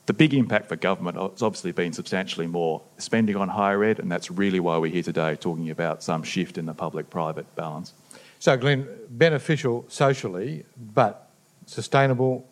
The 0.08 0.14
big 0.14 0.34
impact 0.34 0.68
for 0.68 0.76
government 0.76 1.16
has 1.16 1.42
obviously 1.42 1.72
been 1.72 1.94
substantially 1.94 2.48
more 2.48 2.82
spending 2.98 3.38
on 3.38 3.48
higher 3.48 3.82
ed, 3.86 4.00
and 4.00 4.12
that's 4.12 4.30
really 4.30 4.60
why 4.60 4.78
we're 4.78 4.92
here 4.92 5.04
today 5.04 5.38
talking 5.38 5.70
about 5.70 6.04
some 6.04 6.24
shift 6.24 6.58
in 6.58 6.66
the 6.66 6.74
public 6.74 7.10
private 7.10 7.56
balance. 7.56 7.94
So, 8.40 8.58
Glyn, 8.58 8.90
beneficial 9.10 9.86
socially, 9.88 10.66
but 10.76 11.30
sustainable 11.66 12.46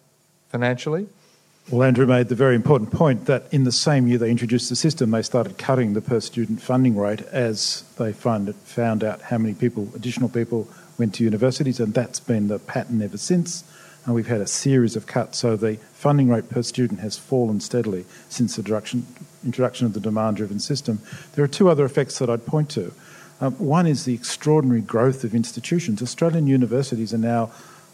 financially? 0.47 1.07
Well, 1.69 1.83
Andrew 1.83 2.05
made 2.05 2.27
the 2.27 2.35
very 2.35 2.55
important 2.55 2.91
point 2.91 3.27
that 3.27 3.45
in 3.53 3.63
the 3.63 3.71
same 3.71 4.07
year 4.07 4.17
they 4.17 4.31
introduced 4.31 4.69
the 4.69 4.75
system, 4.75 5.11
they 5.11 5.21
started 5.21 5.57
cutting 5.57 5.93
the 5.93 6.01
per 6.01 6.19
student 6.19 6.61
funding 6.61 6.97
rate 6.97 7.21
as 7.31 7.83
they 7.97 8.11
find, 8.11 8.53
found 8.55 9.03
out 9.03 9.21
how 9.21 9.37
many 9.37 9.53
people, 9.53 9.87
additional 9.95 10.27
people, 10.27 10.67
went 10.97 11.15
to 11.15 11.23
universities, 11.23 11.79
and 11.79 11.93
that's 11.93 12.19
been 12.19 12.47
the 12.47 12.59
pattern 12.59 13.01
ever 13.01 13.17
since. 13.17 13.63
And 14.05 14.15
we've 14.15 14.27
had 14.27 14.41
a 14.41 14.47
series 14.47 14.95
of 14.95 15.05
cuts, 15.05 15.37
so 15.37 15.55
the 15.55 15.77
funding 15.93 16.27
rate 16.27 16.49
per 16.49 16.63
student 16.63 16.99
has 17.01 17.17
fallen 17.17 17.61
steadily 17.61 18.05
since 18.27 18.55
the 18.55 18.61
introduction, 18.61 19.05
introduction 19.45 19.85
of 19.85 19.93
the 19.93 19.99
demand 19.99 20.37
driven 20.37 20.59
system. 20.59 20.99
There 21.35 21.45
are 21.45 21.47
two 21.47 21.69
other 21.69 21.85
effects 21.85 22.19
that 22.19 22.29
I'd 22.29 22.45
point 22.45 22.69
to. 22.71 22.91
Um, 23.39 23.53
one 23.53 23.87
is 23.87 24.05
the 24.05 24.13
extraordinary 24.13 24.81
growth 24.81 25.23
of 25.23 25.33
institutions. 25.33 26.01
Australian 26.01 26.47
universities 26.47 27.13
are 27.13 27.19
now 27.19 27.51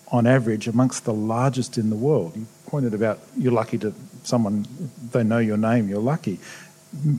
on 0.10 0.26
average, 0.26 0.68
amongst 0.68 1.04
the 1.06 1.14
largest 1.14 1.78
in 1.78 1.90
the 1.90 1.96
world. 1.96 2.36
You 2.36 2.48
pointed 2.68 2.94
about 2.94 3.20
you're 3.36 3.52
lucky 3.52 3.78
to 3.80 3.94
someone, 4.24 4.68
they 5.12 5.24
know 5.24 5.40
your 5.40 5.58
name, 5.58 5.88
you're 5.88 6.00
lucky. 6.00 6.40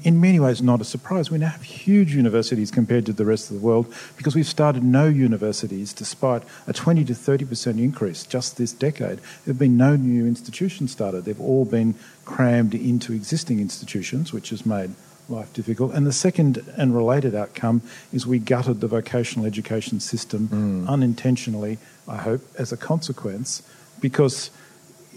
In 0.02 0.20
many 0.20 0.40
ways, 0.40 0.62
not 0.62 0.80
a 0.80 0.84
surprise. 0.84 1.30
We 1.30 1.38
now 1.38 1.50
have 1.50 1.62
huge 1.62 2.14
universities 2.14 2.70
compared 2.70 3.04
to 3.06 3.12
the 3.12 3.24
rest 3.24 3.50
of 3.50 3.56
the 3.56 3.62
world 3.62 3.92
because 4.16 4.34
we've 4.34 4.46
started 4.46 4.82
no 4.82 5.06
universities 5.06 5.92
despite 5.92 6.42
a 6.66 6.72
20 6.72 7.04
to 7.04 7.12
30% 7.12 7.78
increase 7.78 8.24
just 8.24 8.56
this 8.56 8.72
decade. 8.72 9.18
There 9.18 9.52
have 9.52 9.58
been 9.58 9.76
no 9.76 9.94
new 9.96 10.26
institutions 10.26 10.92
started. 10.92 11.24
They've 11.24 11.40
all 11.40 11.64
been 11.64 11.94
crammed 12.24 12.74
into 12.74 13.12
existing 13.12 13.60
institutions, 13.60 14.32
which 14.32 14.50
has 14.50 14.64
made 14.64 14.94
life 15.28 15.52
difficult. 15.52 15.92
And 15.92 16.06
the 16.06 16.12
second 16.12 16.64
and 16.76 16.94
related 16.96 17.34
outcome 17.34 17.82
is 18.12 18.26
we 18.26 18.38
gutted 18.38 18.80
the 18.80 18.88
vocational 18.88 19.46
education 19.46 20.00
system 20.00 20.48
mm. 20.48 20.88
unintentionally, 20.88 21.78
I 22.08 22.16
hope, 22.16 22.40
as 22.58 22.72
a 22.72 22.76
consequence, 22.76 23.62
because 24.00 24.50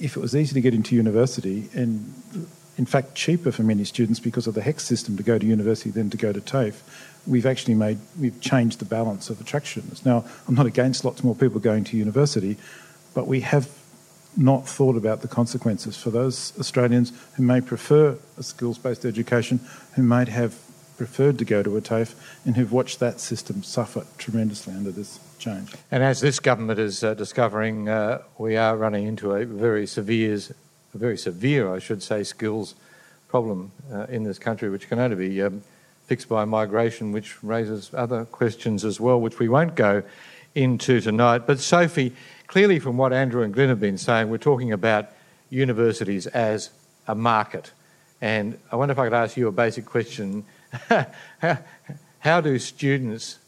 if 0.01 0.17
it 0.17 0.19
was 0.19 0.35
easy 0.35 0.53
to 0.53 0.61
get 0.61 0.73
into 0.73 0.95
university 0.95 1.69
and 1.73 2.13
in 2.77 2.85
fact 2.85 3.13
cheaper 3.13 3.51
for 3.51 3.63
many 3.63 3.83
students 3.83 4.19
because 4.19 4.47
of 4.47 4.55
the 4.55 4.61
HECS 4.61 4.81
system 4.81 5.15
to 5.17 5.23
go 5.23 5.37
to 5.37 5.45
university 5.45 5.91
than 5.91 6.09
to 6.09 6.17
go 6.17 6.33
to 6.33 6.41
TAFE, 6.41 6.81
we've 7.27 7.45
actually 7.45 7.75
made 7.75 7.99
we've 8.19 8.39
changed 8.41 8.79
the 8.79 8.85
balance 8.85 9.29
of 9.29 9.39
attractions. 9.39 10.03
Now, 10.05 10.25
I'm 10.47 10.55
not 10.55 10.65
against 10.65 11.05
lots 11.05 11.23
more 11.23 11.35
people 11.35 11.59
going 11.59 11.83
to 11.85 11.97
university, 11.97 12.57
but 13.13 13.27
we 13.27 13.41
have 13.41 13.69
not 14.35 14.67
thought 14.67 14.95
about 14.95 15.21
the 15.21 15.27
consequences 15.27 15.97
for 15.97 16.09
those 16.09 16.53
Australians 16.59 17.11
who 17.35 17.43
may 17.43 17.61
prefer 17.61 18.17
a 18.37 18.43
skills 18.43 18.77
based 18.77 19.05
education, 19.05 19.59
who 19.95 20.03
might 20.03 20.29
have 20.29 20.57
preferred 20.97 21.37
to 21.39 21.45
go 21.45 21.63
to 21.63 21.77
a 21.77 21.81
TAFE, 21.81 22.15
and 22.45 22.55
who've 22.55 22.71
watched 22.71 22.99
that 22.99 23.19
system 23.19 23.63
suffer 23.63 24.05
tremendously 24.17 24.73
under 24.73 24.91
this 24.91 25.19
change. 25.39 25.73
And 25.89 26.03
as 26.03 26.21
this 26.21 26.39
government 26.39 26.79
is 26.79 27.03
uh, 27.03 27.13
discovering, 27.13 27.89
uh, 27.89 28.21
we 28.37 28.57
are 28.57 28.77
running 28.77 29.07
into 29.07 29.33
a 29.33 29.45
very 29.45 29.87
severe, 29.87 30.35
a 30.93 30.97
very 30.97 31.17
severe, 31.17 31.73
I 31.73 31.79
should 31.79 32.03
say, 32.03 32.23
skills 32.23 32.75
problem 33.27 33.71
uh, 33.91 34.07
in 34.09 34.23
this 34.23 34.37
country, 34.37 34.69
which 34.69 34.89
can 34.89 34.99
only 34.99 35.15
be 35.15 35.41
um, 35.41 35.63
fixed 36.05 36.27
by 36.27 36.43
migration, 36.45 37.11
which 37.11 37.41
raises 37.43 37.91
other 37.93 38.25
questions 38.25 38.83
as 38.83 38.99
well, 38.99 39.19
which 39.19 39.39
we 39.39 39.47
won't 39.47 39.75
go 39.75 40.03
into 40.53 40.99
tonight. 40.99 41.47
But 41.47 41.59
Sophie, 41.59 42.13
clearly 42.47 42.79
from 42.79 42.97
what 42.97 43.13
Andrew 43.13 43.43
and 43.43 43.53
Glyn 43.53 43.69
have 43.69 43.79
been 43.79 43.97
saying, 43.97 44.29
we're 44.29 44.37
talking 44.37 44.73
about 44.73 45.09
universities 45.49 46.27
as 46.27 46.69
a 47.07 47.15
market. 47.15 47.71
And 48.19 48.59
I 48.71 48.75
wonder 48.75 48.91
if 48.91 48.99
I 48.99 49.05
could 49.05 49.13
ask 49.13 49.37
you 49.37 49.47
a 49.47 49.51
basic 49.51 49.85
question. 49.85 50.43
how, 52.19 52.41
do 52.41 52.57
students 52.59 53.39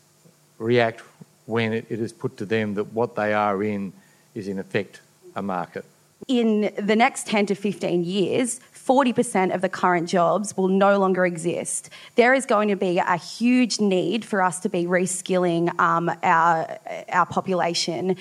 react 0.57 1.01
when 1.45 1.73
it, 1.73 1.85
it 1.89 1.99
is 1.99 2.13
put 2.13 2.37
to 2.37 2.45
them 2.45 2.75
that 2.75 2.93
what 2.93 3.15
they 3.15 3.33
are 3.33 3.63
in 3.63 3.93
is 4.33 4.47
in 4.47 4.59
effect 4.59 5.01
a 5.35 5.41
market? 5.41 5.85
In 6.27 6.73
the 6.77 6.95
next 6.95 7.27
10 7.27 7.47
to 7.47 7.55
15 7.55 8.03
years, 8.03 8.59
40% 8.73 9.53
of 9.53 9.61
the 9.61 9.69
current 9.69 10.09
jobs 10.09 10.55
will 10.57 10.67
no 10.67 10.97
longer 10.97 11.25
exist. 11.25 11.89
There 12.15 12.33
is 12.33 12.45
going 12.45 12.67
to 12.69 12.75
be 12.75 12.97
a 12.97 13.17
huge 13.17 13.79
need 13.79 14.25
for 14.25 14.41
us 14.41 14.59
to 14.61 14.69
be 14.69 14.85
reskilling 14.85 15.77
um, 15.79 16.11
our, 16.21 16.79
our 17.09 17.25
population. 17.25 18.17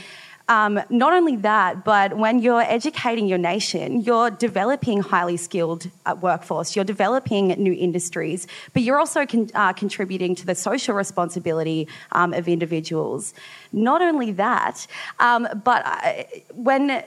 Um, 0.49 0.81
not 0.91 1.13
only 1.13 1.37
that, 1.37 1.85
but 1.85 2.17
when 2.17 2.41
you're 2.41 2.63
educating 2.63 3.27
your 3.27 3.39
nation, 3.39 4.03
you're 4.03 4.31
developing 4.31 5.01
highly 5.01 5.37
skilled 5.37 5.89
uh, 6.05 6.17
workforce, 6.21 6.75
you're 6.75 6.85
developing 6.85 7.49
new 7.49 7.73
industries, 7.73 8.47
but 8.73 8.83
you're 8.83 8.99
also 8.99 9.25
con- 9.25 9.51
uh, 9.55 9.73
contributing 9.73 10.35
to 10.35 10.47
the 10.47 10.55
social 10.55 10.95
responsibility 10.95 11.89
um, 12.13 12.35
of 12.35 12.49
individuals. 12.49 13.35
Not 13.73 14.03
only 14.03 14.33
that, 14.33 14.87
um, 15.21 15.49
but 15.65 15.87
uh, 15.87 16.25
when 16.55 17.03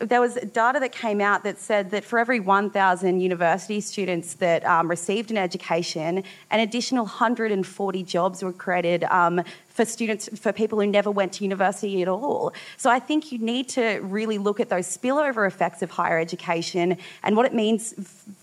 there 0.00 0.20
was 0.20 0.34
data 0.34 0.80
that 0.80 0.92
came 0.92 1.20
out 1.20 1.44
that 1.44 1.58
said 1.58 1.90
that 1.92 2.04
for 2.04 2.18
every 2.18 2.40
1,000 2.40 3.20
university 3.20 3.80
students 3.80 4.34
that 4.34 4.64
um, 4.64 4.88
received 4.88 5.30
an 5.30 5.36
education, 5.36 6.24
an 6.50 6.60
additional 6.60 7.04
140 7.04 8.02
jobs 8.02 8.42
were 8.42 8.52
created 8.52 9.04
um, 9.04 9.42
for 9.68 9.84
students, 9.84 10.28
for 10.38 10.52
people 10.52 10.80
who 10.80 10.86
never 10.86 11.10
went 11.10 11.32
to 11.34 11.44
university 11.44 12.02
at 12.02 12.08
all. 12.08 12.52
So 12.76 12.90
I 12.90 12.98
think 12.98 13.30
you 13.30 13.38
need 13.38 13.68
to 13.70 14.00
really 14.02 14.38
look 14.38 14.58
at 14.58 14.68
those 14.68 14.86
spillover 14.86 15.46
effects 15.46 15.82
of 15.82 15.90
higher 15.92 16.18
education 16.18 16.96
and 17.22 17.36
what 17.36 17.46
it 17.46 17.54
means 17.54 17.94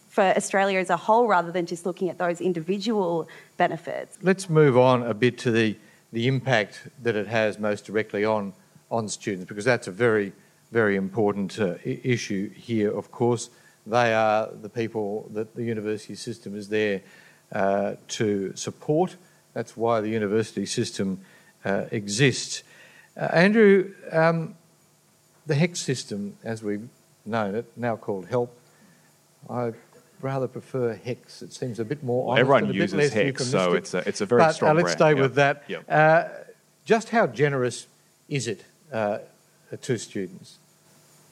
for 0.07 0.23
Australia 0.23 0.79
as 0.79 0.89
a 0.89 0.97
whole 0.97 1.27
rather 1.27 1.51
than 1.51 1.65
just 1.65 1.85
looking 1.85 2.09
at 2.09 2.17
those 2.17 2.39
individual 2.39 3.27
benefits. 3.57 4.17
Let's 4.21 4.49
move 4.49 4.77
on 4.77 5.03
a 5.03 5.13
bit 5.13 5.37
to 5.39 5.51
the, 5.51 5.77
the 6.13 6.27
impact 6.27 6.87
that 7.03 7.15
it 7.15 7.27
has 7.27 7.59
most 7.59 7.85
directly 7.85 8.23
on, 8.23 8.53
on 8.89 9.09
students 9.09 9.47
because 9.47 9.65
that's 9.65 9.87
a 9.87 9.91
very 9.91 10.31
very 10.71 10.95
important 10.95 11.59
uh, 11.59 11.75
issue 11.83 12.49
here, 12.49 12.95
of 12.95 13.11
course. 13.11 13.49
They 13.85 14.13
are 14.13 14.49
the 14.61 14.69
people 14.69 15.29
that 15.33 15.55
the 15.55 15.63
university 15.63 16.15
system 16.15 16.57
is 16.57 16.67
there 16.69 17.01
uh, 17.51 17.93
to 18.09 18.55
support. 18.55 19.15
That's 19.53 19.77
why 19.77 20.01
the 20.01 20.09
university 20.09 20.65
system 20.65 21.21
uh, 21.63 21.85
exists. 21.91 22.63
Uh, 23.15 23.29
Andrew, 23.31 23.93
um, 24.11 24.55
the 25.45 25.55
HECS 25.55 25.77
system, 25.77 26.37
as 26.43 26.61
we've 26.61 26.87
known 27.25 27.55
it, 27.55 27.65
now 27.77 27.95
called 27.95 28.27
HELP, 28.27 28.53
I 29.49 29.71
rather 30.21 30.47
prefer 30.47 30.95
HECS. 30.95 31.41
It 31.43 31.53
seems 31.53 31.79
a 31.79 31.85
bit 31.85 32.03
more 32.03 32.27
well, 32.27 32.37
Everyone 32.37 32.73
uses 32.73 33.13
HECS, 33.13 33.43
so 33.43 33.73
it's 33.73 33.93
a, 33.93 34.07
it's 34.07 34.19
a 34.19 34.25
very 34.25 34.41
but, 34.41 34.51
strong 34.51 34.71
uh, 34.71 34.73
let's 34.75 34.95
brand. 34.95 34.97
stay 34.97 35.09
yep. 35.09 35.17
with 35.21 35.35
that. 35.35 35.63
Yep. 35.67 35.85
Uh, 35.87 36.23
just 36.83 37.09
how 37.09 37.27
generous 37.27 37.87
is 38.27 38.47
it 38.47 38.65
to 39.75 39.97
students? 39.97 40.57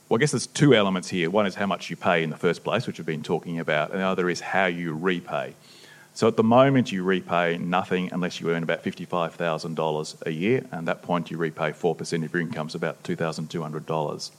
Well, 0.07 0.17
I 0.17 0.19
guess 0.19 0.31
there's 0.31 0.47
two 0.47 0.75
elements 0.75 1.09
here. 1.09 1.29
One 1.29 1.47
is 1.47 1.55
how 1.55 1.65
much 1.65 1.89
you 1.89 1.95
pay 1.95 2.21
in 2.21 2.29
the 2.29 2.37
first 2.37 2.63
place, 2.63 2.85
which 2.85 2.99
we've 2.99 3.05
been 3.05 3.23
talking 3.23 3.59
about, 3.59 3.91
and 3.91 4.01
the 4.01 4.05
other 4.05 4.29
is 4.29 4.39
how 4.39 4.65
you 4.65 4.93
repay. 4.93 5.55
So 6.13 6.27
at 6.27 6.37
the 6.37 6.43
moment, 6.43 6.91
you 6.91 7.03
repay 7.03 7.57
nothing 7.57 8.09
unless 8.13 8.39
you 8.39 8.51
earn 8.51 8.63
about 8.63 8.83
$55,000 8.83 10.25
a 10.25 10.31
year, 10.31 10.59
and 10.71 10.73
at 10.73 10.85
that 10.85 11.01
point, 11.01 11.31
you 11.31 11.37
repay 11.37 11.71
4% 11.71 12.23
of 12.23 12.33
your 12.33 12.41
income, 12.41 12.69
so 12.69 12.77
about 12.77 13.03
$2,200. 13.03 14.31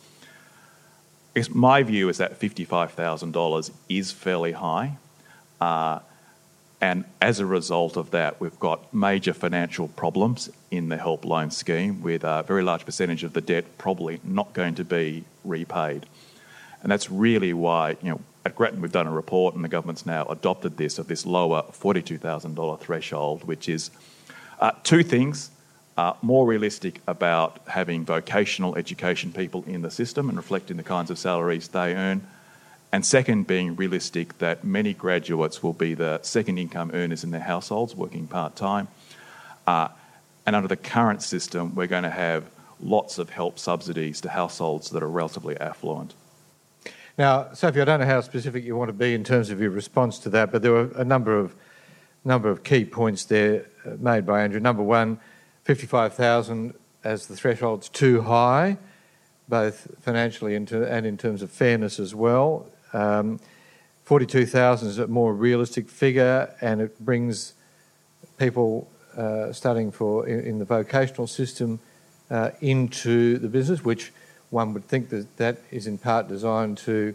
I 1.37 1.39
guess 1.39 1.51
my 1.51 1.83
view 1.83 2.09
is 2.09 2.19
that 2.19 2.41
$55,000 2.41 3.71
is 3.89 4.13
fairly 4.13 4.53
high. 4.53 4.97
Uh, 5.61 5.99
and 6.81 7.05
as 7.23 7.41
a 7.41 7.47
result 7.47 7.97
of 7.97 8.11
that, 8.11 8.41
we've 8.41 8.59
got 8.59 8.93
major 8.93 9.33
financial 9.33 9.89
problems 9.89 10.51
in 10.71 10.89
the 10.89 10.99
help 10.99 11.25
loan 11.25 11.51
scheme, 11.51 12.03
with 12.03 12.23
a 12.23 12.45
very 12.47 12.63
large 12.63 12.85
percentage 12.85 13.25
of 13.25 13.33
the 13.33 13.41
debt 13.41 13.79
probably 13.79 14.21
not 14.23 14.53
going 14.53 14.75
to 14.75 14.85
be 14.85 15.25
repaid. 15.45 16.07
And 16.83 16.93
that's 16.93 17.11
really 17.11 17.55
why, 17.55 17.97
you 18.03 18.11
know, 18.11 18.21
at 18.45 18.55
Grattan 18.55 18.81
we've 18.81 18.93
done 18.93 19.07
a 19.07 19.13
report 19.13 19.55
and 19.55 19.65
the 19.65 19.69
government's 19.69 20.05
now 20.05 20.25
adopted 20.27 20.77
this 20.77 20.99
of 20.99 21.09
this 21.09 21.25
lower 21.25 21.63
$42,000 21.73 22.79
threshold, 22.79 23.45
which 23.45 23.69
is 23.69 23.91
uh, 24.61 24.73
two 24.83 25.03
things. 25.03 25.51
Uh, 25.97 26.13
more 26.21 26.47
realistic 26.47 27.01
about 27.07 27.59
having 27.69 28.05
vocational 28.05 28.77
education 28.77 29.33
people 29.33 29.65
in 29.67 29.81
the 29.81 29.91
system 29.91 30.29
and 30.29 30.37
reflecting 30.37 30.77
the 30.77 30.83
kinds 30.83 31.11
of 31.11 31.19
salaries 31.19 31.69
they 31.69 31.95
earn 31.95 32.21
and 32.93 33.05
second, 33.05 33.47
being 33.47 33.77
realistic 33.77 34.39
that 34.39 34.65
many 34.65 34.95
graduates 34.95 35.63
will 35.63 35.73
be 35.73 35.95
the 35.95 36.21
second 36.23 36.59
income 36.59 36.91
earners 36.95 37.25
in 37.25 37.31
their 37.31 37.41
households, 37.41 37.95
working 37.95 38.27
part 38.27 38.57
time. 38.57 38.89
Uh, 39.67 39.89
and 40.47 40.55
under 40.55 40.69
the 40.69 40.77
current 40.77 41.23
system, 41.23 41.75
we're 41.75 41.89
going 41.89 42.05
to 42.05 42.11
have 42.11 42.45
lots 42.81 43.19
of 43.19 43.31
help 43.31 43.59
subsidies 43.59 44.21
to 44.21 44.29
households 44.29 44.91
that 44.91 45.03
are 45.03 45.09
relatively 45.09 45.57
affluent. 45.59 46.15
Now, 47.19 47.53
Sophie, 47.55 47.81
I 47.81 47.85
don't 47.85 48.01
know 48.01 48.07
how 48.07 48.21
specific 48.21 48.65
you 48.65 48.77
want 48.77 48.91
to 48.91 48.93
be 48.93 49.15
in 49.15 49.25
terms 49.25 49.51
of 49.51 49.61
your 49.61 49.71
response 49.71 50.19
to 50.21 50.31
that, 50.31 50.53
but 50.53 50.63
there 50.63 50.73
were 50.73 50.91
a 50.95 51.05
number 51.05 51.39
of 51.39 51.55
number 52.25 52.51
of 52.51 52.65
key 52.65 52.85
points 52.85 53.25
there 53.25 53.67
uh, 53.85 53.91
made 54.01 54.27
by 54.27 54.43
Andrew. 54.43 54.59
Number 54.59 54.83
one, 54.83 55.21
55,000 55.63 56.75
as 57.05 57.29
the 57.29 57.37
threshold's 57.37 57.89
too 57.89 58.23
high, 58.23 58.77
both 59.49 59.89
financially 60.01 60.57
and 60.57 60.71
in 60.73 61.17
terms 61.17 61.41
of 61.41 61.53
fairness 61.53 62.01
as 62.01 62.15
well. 62.17 62.69
Um, 62.97 63.41
42,000 64.05 64.89
is 64.89 64.99
a 64.99 65.07
more 65.07 65.35
realistic 65.35 65.91
figure 65.91 66.55
and 66.63 66.81
it 66.81 66.99
brings 67.05 67.53
people 68.39 68.89
uh, 69.17 69.53
studying 69.53 69.91
for 69.91 70.27
in, 70.27 70.41
in, 70.41 70.59
the 70.59 70.65
vocational 70.65 71.27
system 71.27 71.79
uh, 72.31 72.51
into 72.61 73.39
the 73.39 73.49
business, 73.49 73.85
which 73.85 74.13
one 74.51 74.73
would 74.73 74.87
think 74.89 75.11
that 75.11 75.37
that 75.37 75.59
is 75.71 75.87
in 75.87 75.99
part 75.99 76.29
designed 76.29 76.79
to 76.79 77.15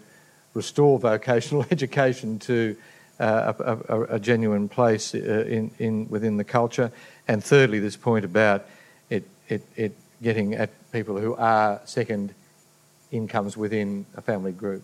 restore 0.53 0.99
vocational 0.99 1.65
education 1.71 2.37
to 2.37 2.75
uh, 3.19 3.53
a, 3.57 3.77
a, 3.95 4.01
a, 4.15 4.19
genuine 4.19 4.67
place 4.67 5.15
uh, 5.15 5.17
in, 5.17 5.71
in, 5.79 6.07
within 6.09 6.37
the 6.37 6.43
culture. 6.43 6.91
And 7.27 7.43
thirdly, 7.43 7.79
this 7.79 7.95
point 7.95 8.25
about 8.25 8.65
it, 9.09 9.23
it, 9.47 9.63
it 9.75 9.95
getting 10.21 10.53
at 10.53 10.69
people 10.91 11.19
who 11.19 11.35
are 11.35 11.81
second 11.85 12.33
incomes 13.11 13.55
within 13.55 14.05
a 14.15 14.21
family 14.21 14.51
group. 14.51 14.83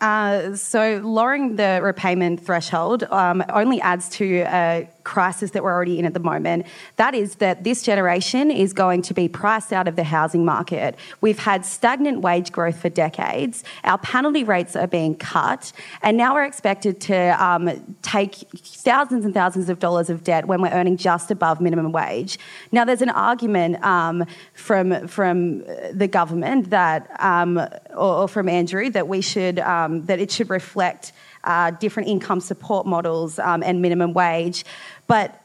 Uh, 0.00 0.54
so 0.54 1.00
lowering 1.02 1.56
the 1.56 1.80
repayment 1.82 2.44
threshold 2.44 3.04
um, 3.04 3.42
only 3.48 3.80
adds 3.80 4.08
to 4.10 4.40
a 4.46 4.88
crisis 5.04 5.52
that 5.52 5.62
we're 5.62 5.72
already 5.72 5.98
in 5.98 6.04
at 6.04 6.14
the 6.14 6.20
moment. 6.20 6.66
That 6.96 7.14
is 7.14 7.36
that 7.36 7.62
this 7.62 7.82
generation 7.82 8.50
is 8.50 8.72
going 8.72 9.02
to 9.02 9.14
be 9.14 9.28
priced 9.28 9.72
out 9.72 9.86
of 9.86 9.96
the 9.96 10.04
housing 10.04 10.44
market. 10.44 10.96
We've 11.20 11.38
had 11.38 11.64
stagnant 11.64 12.22
wage 12.22 12.50
growth 12.50 12.78
for 12.78 12.88
decades. 12.88 13.62
Our 13.84 13.98
penalty 13.98 14.44
rates 14.44 14.74
are 14.74 14.86
being 14.86 15.14
cut, 15.14 15.72
and 16.02 16.16
now 16.16 16.34
we're 16.34 16.44
expected 16.44 17.00
to 17.02 17.44
um, 17.44 17.96
take 18.02 18.34
thousands 18.34 19.24
and 19.24 19.34
thousands 19.34 19.68
of 19.68 19.78
dollars 19.78 20.10
of 20.10 20.24
debt 20.24 20.46
when 20.46 20.60
we're 20.60 20.72
earning 20.72 20.96
just 20.96 21.30
above 21.30 21.60
minimum 21.60 21.92
wage. 21.92 22.38
Now, 22.72 22.84
there's 22.84 23.02
an 23.02 23.10
argument 23.10 23.82
um, 23.84 24.24
from 24.54 25.06
from 25.06 25.64
the 25.92 26.08
government 26.08 26.70
that, 26.70 27.10
um, 27.20 27.58
or, 27.90 28.22
or, 28.22 28.28
from 28.28 28.48
Andrew, 28.48 28.90
that 28.90 29.06
we 29.08 29.20
should 29.20 29.58
um, 29.58 30.06
that 30.06 30.18
it 30.18 30.30
should 30.30 30.50
reflect 30.50 31.12
uh, 31.44 31.70
different 31.72 32.08
income 32.08 32.40
support 32.40 32.86
models 32.86 33.38
um, 33.38 33.62
and 33.62 33.80
minimum 33.80 34.12
wage. 34.12 34.64
But 35.06 35.40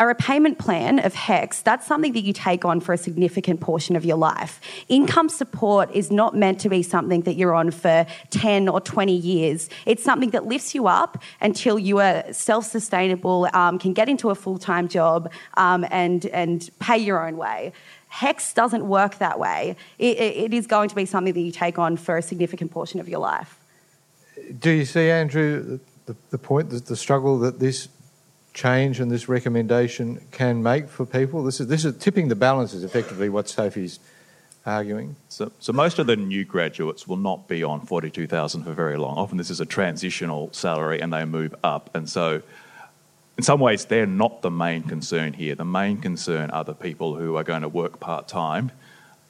a 0.00 0.06
repayment 0.06 0.58
plan 0.58 0.98
of 0.98 1.12
HECS, 1.12 1.62
that's 1.62 1.86
something 1.86 2.14
that 2.14 2.22
you 2.22 2.32
take 2.32 2.64
on 2.64 2.80
for 2.80 2.94
a 2.94 2.96
significant 2.96 3.60
portion 3.60 3.96
of 3.96 4.04
your 4.04 4.16
life. 4.16 4.58
Income 4.88 5.28
support 5.28 5.90
is 5.94 6.10
not 6.10 6.34
meant 6.34 6.58
to 6.60 6.70
be 6.70 6.82
something 6.82 7.20
that 7.22 7.34
you're 7.34 7.54
on 7.54 7.70
for 7.70 8.06
10 8.30 8.66
or 8.66 8.80
20 8.80 9.14
years. 9.14 9.68
It's 9.84 10.02
something 10.02 10.30
that 10.30 10.46
lifts 10.46 10.74
you 10.74 10.86
up 10.86 11.22
until 11.42 11.78
you 11.78 11.98
are 11.98 12.24
self 12.32 12.64
sustainable, 12.64 13.46
um, 13.52 13.78
can 13.78 13.92
get 13.92 14.08
into 14.08 14.30
a 14.30 14.34
full 14.34 14.56
time 14.56 14.88
job, 14.88 15.30
um, 15.58 15.84
and, 15.90 16.24
and 16.26 16.70
pay 16.78 16.96
your 16.96 17.26
own 17.26 17.36
way. 17.36 17.74
HECS 18.10 18.54
doesn't 18.54 18.88
work 18.88 19.18
that 19.18 19.38
way. 19.38 19.76
It, 19.98 20.18
it 20.18 20.54
is 20.54 20.66
going 20.66 20.88
to 20.88 20.96
be 20.96 21.04
something 21.04 21.34
that 21.34 21.40
you 21.40 21.52
take 21.52 21.78
on 21.78 21.98
for 21.98 22.16
a 22.16 22.22
significant 22.22 22.70
portion 22.70 23.00
of 23.00 23.08
your 23.08 23.20
life. 23.20 23.59
Do 24.58 24.70
you 24.70 24.84
see, 24.84 25.10
Andrew, 25.10 25.78
the, 26.06 26.16
the 26.30 26.38
point, 26.38 26.70
the, 26.70 26.80
the 26.80 26.96
struggle 26.96 27.38
that 27.40 27.58
this 27.60 27.88
change 28.52 29.00
and 29.00 29.10
this 29.10 29.28
recommendation 29.28 30.26
can 30.30 30.62
make 30.62 30.88
for 30.88 31.06
people? 31.06 31.44
This 31.44 31.60
is, 31.60 31.68
this 31.68 31.84
is 31.84 31.96
tipping 31.98 32.28
the 32.28 32.34
balance, 32.34 32.74
is 32.74 32.84
effectively 32.84 33.28
what 33.28 33.48
Sophie's 33.48 34.00
arguing. 34.66 35.16
So, 35.28 35.52
so 35.58 35.72
most 35.72 35.98
of 35.98 36.06
the 36.06 36.16
new 36.16 36.44
graduates 36.44 37.06
will 37.06 37.16
not 37.16 37.48
be 37.48 37.62
on 37.62 37.86
42,000 37.86 38.64
for 38.64 38.72
very 38.72 38.96
long. 38.96 39.16
Often 39.16 39.38
this 39.38 39.50
is 39.50 39.60
a 39.60 39.66
transitional 39.66 40.52
salary 40.52 41.00
and 41.00 41.12
they 41.12 41.24
move 41.24 41.54
up. 41.62 41.90
And 41.94 42.08
so 42.08 42.42
in 43.40 43.44
some 43.44 43.60
ways, 43.60 43.86
they're 43.86 44.06
not 44.06 44.42
the 44.42 44.50
main 44.50 44.82
concern 44.82 45.32
here. 45.32 45.54
The 45.54 45.64
main 45.64 45.98
concern 45.98 46.50
are 46.50 46.64
the 46.64 46.74
people 46.74 47.14
who 47.14 47.36
are 47.36 47.44
going 47.44 47.62
to 47.62 47.68
work 47.68 47.98
part 47.98 48.28
time, 48.28 48.70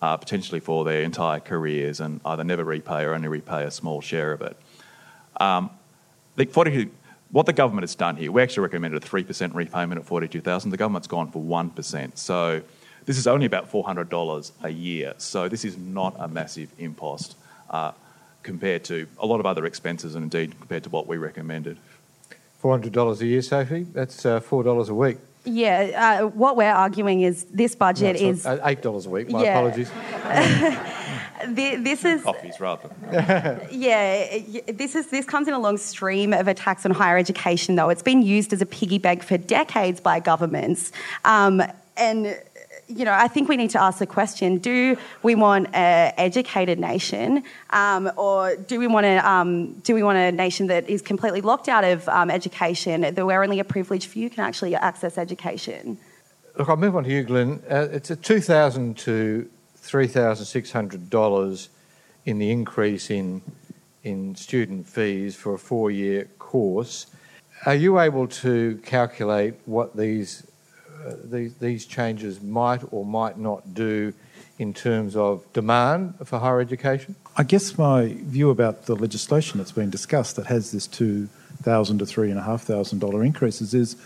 uh, 0.03 0.17
potentially 0.17 0.59
for 0.59 0.85
their 0.85 1.03
entire 1.03 1.39
careers, 1.39 2.01
and 2.01 2.21
either 2.25 2.43
never 2.43 2.65
repay 2.65 3.05
or 3.05 3.15
only 3.15 3.29
repay 3.29 3.63
a 3.63 3.71
small 3.71 4.01
share 4.01 4.33
of 4.33 4.43
it. 4.43 4.57
Um, 5.41 5.71
I 6.35 6.37
think 6.37 6.53
42, 6.53 6.91
what 7.33 7.47
the 7.47 7.53
government 7.53 7.83
has 7.83 7.95
done 7.95 8.17
here, 8.17 8.31
we 8.31 8.43
actually 8.43 8.63
recommended 8.63 9.03
a 9.03 9.07
3% 9.07 9.55
repayment 9.55 10.01
at 10.01 10.07
42000 10.07 10.71
The 10.71 10.77
government's 10.77 11.09
gone 11.09 11.31
for 11.31 11.43
1%. 11.43 12.17
So 12.17 12.63
this 13.07 13.19
is 13.19 13.27
only 13.27 13.47
about 13.47 13.71
$400 13.71 14.53
a 14.63 14.71
year. 14.71 15.15
So 15.19 15.49
this 15.49 15.65
is 15.65 15.77
not 15.77 16.15
a 16.19 16.29
massive 16.29 16.71
impost 16.79 17.37
uh, 17.71 17.93
compared 18.43 18.85
to 18.85 19.07
a 19.19 19.27
lot 19.27 19.41
of 19.41 19.47
other 19.47 19.67
expenses 19.67 20.15
and 20.15 20.25
indeed 20.25 20.59
compared 20.59 20.85
to 20.85 20.91
what 20.91 21.07
we 21.07 21.17
recommended. 21.17 21.79
$400 22.63 23.21
a 23.21 23.27
year, 23.27 23.43
Sophie? 23.43 23.85
That's 23.85 24.27
uh, 24.27 24.41
$4 24.41 24.89
a 24.89 24.95
week. 24.95 25.19
Yeah, 25.45 26.21
uh, 26.23 26.27
what 26.27 26.57
we're 26.57 26.71
arguing 26.71 27.23
is 27.23 27.45
this 27.45 27.75
budget 27.75 28.21
no, 28.21 28.29
is 28.29 28.45
uh, 28.45 28.61
eight 28.65 28.83
dollars 28.83 29.07
a 29.07 29.11
week. 29.11 29.31
My 29.31 29.43
yeah. 29.43 29.59
apologies. 29.59 29.91
this 31.49 32.05
is 32.05 32.23
coffees 32.23 32.61
rather. 32.61 32.91
yeah, 33.71 34.39
this 34.69 34.95
is 34.95 35.09
this 35.09 35.27
comes 35.27 35.49
in 35.49 35.55
a 35.55 35.59
long 35.59 35.77
stream 35.77 36.33
of 36.33 36.49
attacks 36.49 36.85
on 36.85 36.93
higher 36.93 37.19
education. 37.19 37.77
Though 37.77 37.89
it's 37.89 38.03
been 38.03 38.23
used 38.23 38.53
as 38.53 38.63
a 38.63 38.67
piggy 38.67 38.99
bank 38.99 39.23
for 39.23 39.37
decades 39.39 40.01
by 40.01 40.21
governments, 40.21 40.93
um, 41.25 41.63
and 41.97 42.37
you 42.91 43.05
know, 43.05 43.13
I 43.13 43.29
think 43.29 43.49
we 43.49 43.57
need 43.57 43.71
to 43.71 43.81
ask 43.81 43.99
the 43.99 44.07
question: 44.07 44.59
Do 44.59 44.97
we 45.23 45.35
want 45.35 45.69
an 45.75 46.13
educated 46.17 46.79
nation, 46.79 47.45
um, 47.71 48.11
or 48.17 48.57
do 48.57 48.79
we 48.79 48.87
want 48.87 49.07
a 49.07 49.19
um, 49.19 49.75
do 49.81 49.95
we 49.95 50.03
want 50.03 50.19
a 50.19 50.33
nation 50.33 50.67
that 50.67 50.89
is 50.89 51.03
completely 51.03 51.41
locked 51.41 51.69
out 51.69 51.85
of 51.85 52.09
um, 52.09 52.31
education, 52.31 53.03
that 53.03 53.25
where 53.25 53.43
only 53.43 53.61
a 53.61 53.65
privileged 53.65 54.09
few 54.09 54.29
can 54.29 54.45
actually 54.45 54.75
access 54.75 55.19
education? 55.19 55.99
Look, 56.59 56.69
I'll 56.69 56.77
move 56.77 56.97
on 56.97 57.05
to 57.05 57.11
you, 57.11 57.23
Glyn. 57.23 57.63
Uh, 57.71 57.89
it's 57.93 58.11
a 58.11 58.17
two 58.17 58.41
thousand 58.41 58.99
to 58.99 59.49
three 59.81 60.07
thousand 60.07 60.47
six 60.47 60.73
hundred 60.73 61.11
dollars 61.11 61.69
in 62.25 62.39
the 62.39 62.51
increase 62.51 63.11
in 63.11 63.43
in 64.03 64.35
student 64.35 64.87
fees 64.87 65.37
for 65.37 65.55
a 65.55 65.59
four-year 65.59 66.25
course. 66.39 67.07
Are 67.67 67.75
you 67.75 68.01
able 68.01 68.27
to 68.29 68.81
calculate 68.85 69.55
what 69.67 69.97
these 69.97 70.47
uh, 71.07 71.15
these, 71.25 71.55
these 71.57 71.87
changes 71.87 72.41
might 72.41 72.83
or 72.91 73.05
might 73.05 73.39
not 73.39 73.75
do 73.75 74.13
in 74.59 74.75
terms 74.75 75.17
of 75.17 75.51
demand 75.53 76.15
for 76.25 76.39
higher 76.39 76.61
education? 76.61 77.17
I 77.37 77.43
guess 77.43 77.79
my 77.79 78.15
view 78.21 78.51
about 78.51 78.87
the 78.87 78.95
legislation 78.95 79.59
that's 79.59 79.73
been 79.73 79.91
discussed 79.91 80.37
that 80.37 80.47
has 80.47 80.73
this 80.73 80.87
two 80.87 81.29
thousand 81.63 81.99
to 81.99 82.07
three 82.07 82.31
and 82.31 82.39
a 82.39 82.43
half 82.43 82.63
thousand 82.63 82.99
dollar 82.99 83.23
increases 83.23 83.75
is 83.75 83.97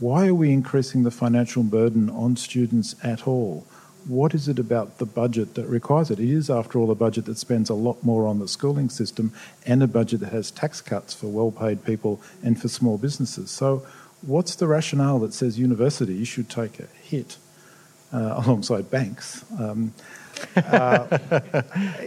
why 0.00 0.26
are 0.26 0.34
we 0.34 0.52
increasing 0.52 1.04
the 1.04 1.10
financial 1.10 1.62
burden 1.62 2.10
on 2.10 2.36
students 2.36 2.96
at 3.04 3.28
all? 3.28 3.64
What 4.06 4.34
is 4.34 4.48
it 4.48 4.58
about 4.58 4.98
the 4.98 5.06
budget 5.06 5.54
that 5.54 5.66
requires 5.66 6.10
it? 6.10 6.20
It 6.20 6.28
is, 6.28 6.50
after 6.50 6.78
all, 6.78 6.90
a 6.90 6.94
budget 6.94 7.24
that 7.24 7.38
spends 7.38 7.70
a 7.70 7.74
lot 7.74 8.02
more 8.04 8.26
on 8.26 8.38
the 8.38 8.48
schooling 8.48 8.90
system 8.90 9.32
and 9.66 9.82
a 9.82 9.86
budget 9.86 10.20
that 10.20 10.32
has 10.32 10.50
tax 10.50 10.80
cuts 10.80 11.14
for 11.14 11.28
well 11.28 11.50
paid 11.50 11.84
people 11.84 12.20
and 12.42 12.60
for 12.60 12.68
small 12.68 12.98
businesses. 12.98 13.50
So, 13.50 13.86
what's 14.20 14.56
the 14.56 14.66
rationale 14.66 15.18
that 15.20 15.32
says 15.32 15.58
universities 15.58 16.28
should 16.28 16.50
take 16.50 16.80
a 16.80 16.86
hit 17.02 17.38
uh, 18.12 18.42
alongside 18.44 18.90
banks 18.90 19.44
um, 19.58 19.94
uh, 20.56 21.18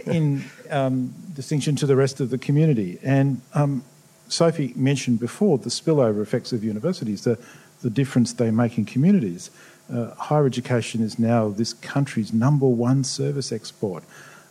in 0.06 0.44
um, 0.70 1.12
distinction 1.34 1.74
to 1.76 1.86
the 1.86 1.96
rest 1.96 2.20
of 2.20 2.30
the 2.30 2.38
community? 2.38 2.98
And 3.02 3.40
um, 3.54 3.82
Sophie 4.28 4.72
mentioned 4.76 5.18
before 5.20 5.58
the 5.58 5.70
spillover 5.70 6.22
effects 6.22 6.52
of 6.52 6.62
universities, 6.62 7.24
the, 7.24 7.38
the 7.82 7.90
difference 7.90 8.32
they 8.32 8.50
make 8.50 8.78
in 8.78 8.84
communities. 8.84 9.50
Uh, 9.92 10.14
higher 10.14 10.46
education 10.46 11.02
is 11.02 11.18
now 11.18 11.48
this 11.48 11.72
country's 11.72 12.32
number 12.32 12.66
one 12.66 13.04
service 13.04 13.52
export. 13.52 14.04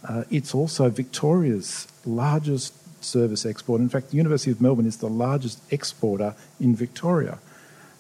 Uh, 0.08 0.24
it's 0.30 0.54
also 0.56 0.90
Victoria's 0.90 1.88
largest 2.06 2.74
service 3.04 3.46
export. 3.46 3.82
In 3.82 3.90
fact, 3.90 4.10
the 4.10 4.18
University 4.18 4.52
of 4.52 4.62
Melbourne 4.62 4.88
is 4.88 4.98
the 4.98 5.10
largest 5.10 5.62
exporter 5.72 6.36
in 6.60 6.76
Victoria. 6.76 7.40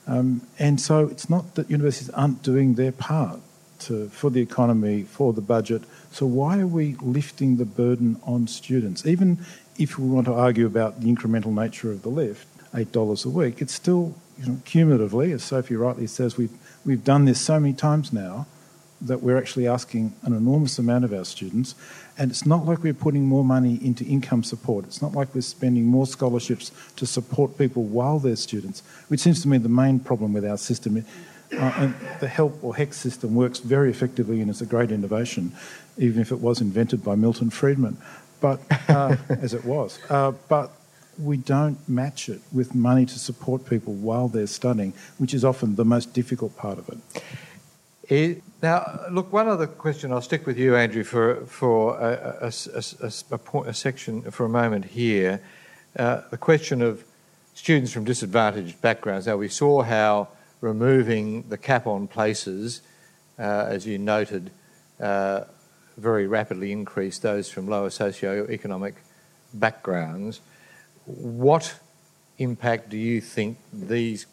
Um, 0.07 0.41
and 0.57 0.79
so 0.79 1.07
it's 1.07 1.29
not 1.29 1.55
that 1.55 1.69
universities 1.69 2.09
aren't 2.11 2.41
doing 2.41 2.75
their 2.75 2.91
part 2.91 3.39
to, 3.79 4.09
for 4.09 4.29
the 4.29 4.41
economy, 4.41 5.03
for 5.03 5.33
the 5.33 5.41
budget. 5.41 5.83
So 6.11 6.25
why 6.25 6.59
are 6.59 6.67
we 6.67 6.95
lifting 7.01 7.57
the 7.57 7.65
burden 7.65 8.19
on 8.23 8.47
students? 8.47 9.05
Even 9.05 9.45
if 9.77 9.99
we 9.99 10.07
want 10.07 10.25
to 10.25 10.33
argue 10.33 10.65
about 10.65 11.01
the 11.01 11.13
incremental 11.13 11.53
nature 11.53 11.91
of 11.91 12.01
the 12.01 12.09
lift, 12.09 12.47
$8 12.73 13.25
a 13.25 13.29
week, 13.29 13.61
it's 13.61 13.73
still, 13.73 14.15
you 14.39 14.47
know, 14.47 14.61
cumulatively, 14.65 15.31
as 15.31 15.43
Sophie 15.43 15.75
rightly 15.75 16.07
says, 16.07 16.37
we've, 16.37 16.57
we've 16.87 17.03
done 17.03 17.25
this 17.25 17.39
so 17.39 17.59
many 17.59 17.73
times 17.73 18.11
now 18.13 18.47
that 18.99 19.21
we're 19.21 19.37
actually 19.37 19.67
asking 19.67 20.15
an 20.23 20.33
enormous 20.33 20.79
amount 20.79 21.05
of 21.05 21.13
our 21.13 21.25
students. 21.25 21.75
And 22.17 22.31
it's 22.31 22.47
not 22.47 22.65
like 22.65 22.81
we're 22.81 22.95
putting 22.95 23.25
more 23.25 23.43
money 23.43 23.77
into 23.83 24.03
income 24.05 24.43
support. 24.43 24.85
It's 24.85 25.01
not 25.01 25.11
like 25.11 25.35
we're 25.35 25.41
spending 25.41 25.85
more 25.85 26.07
scholarships 26.07 26.71
to 26.95 27.05
support 27.05 27.57
people 27.57 27.83
while 27.83 28.17
they're 28.17 28.35
students, 28.35 28.81
which 29.07 29.19
seems 29.19 29.41
to 29.43 29.47
me 29.47 29.59
the 29.59 29.69
main 29.69 29.99
problem 29.99 30.33
with 30.33 30.45
our 30.45 30.57
system. 30.57 31.05
Uh, 31.55 31.91
the 32.19 32.27
HELP 32.27 32.63
or 32.63 32.73
HECS 32.73 32.93
system 32.97 33.35
works 33.35 33.59
very 33.59 33.91
effectively 33.91 34.41
and 34.41 34.49
is 34.49 34.61
a 34.61 34.65
great 34.65 34.91
innovation, 34.91 35.51
even 35.97 36.21
if 36.21 36.31
it 36.31 36.39
was 36.39 36.59
invented 36.59 37.03
by 37.03 37.15
Milton 37.15 37.51
Friedman, 37.51 37.97
but 38.41 38.59
uh, 38.89 39.15
as 39.29 39.53
it 39.53 39.63
was. 39.63 39.99
Uh, 40.09 40.31
but 40.49 40.71
we 41.19 41.37
don't 41.37 41.77
match 41.89 42.29
it 42.29 42.41
with 42.51 42.75
money 42.75 43.05
to 43.05 43.19
support 43.19 43.65
people 43.65 43.93
while 43.93 44.27
they're 44.27 44.47
studying, 44.47 44.93
which 45.17 45.33
is 45.33 45.43
often 45.43 45.75
the 45.75 45.85
most 45.85 46.13
difficult 46.13 46.55
part 46.57 46.77
of 46.77 46.89
it. 46.89 47.23
It, 48.09 48.43
now, 48.61 49.01
look, 49.11 49.33
one 49.33 49.47
other 49.47 49.67
question. 49.67 50.11
I'll 50.11 50.21
stick 50.21 50.45
with 50.45 50.57
you, 50.57 50.75
Andrew, 50.75 51.03
for 51.03 51.45
for 51.45 51.99
a, 51.99 52.49
a, 52.49 52.53
a, 53.03 53.11
a 53.31 53.37
point, 53.37 53.75
section 53.75 54.21
for 54.31 54.45
a 54.45 54.49
moment 54.49 54.85
here. 54.85 55.41
Uh, 55.97 56.21
the 56.29 56.37
question 56.37 56.81
of 56.81 57.03
students 57.53 57.91
from 57.91 58.05
disadvantaged 58.05 58.79
backgrounds. 58.81 59.27
Now, 59.27 59.35
we 59.35 59.49
saw 59.49 59.81
how 59.81 60.29
removing 60.61 61.43
the 61.49 61.57
cap 61.57 61.87
on 61.87 62.07
places, 62.07 62.81
uh, 63.39 63.65
as 63.67 63.85
you 63.85 63.97
noted, 63.97 64.51
uh, 65.01 65.41
very 65.97 66.27
rapidly 66.27 66.71
increased 66.71 67.23
those 67.23 67.49
from 67.49 67.67
lower 67.67 67.89
socio-economic 67.89 68.95
backgrounds. 69.53 70.39
What 71.07 71.79
impact 72.37 72.89
do 72.89 72.97
you 72.97 73.21
think 73.21 73.57
these 73.71 74.25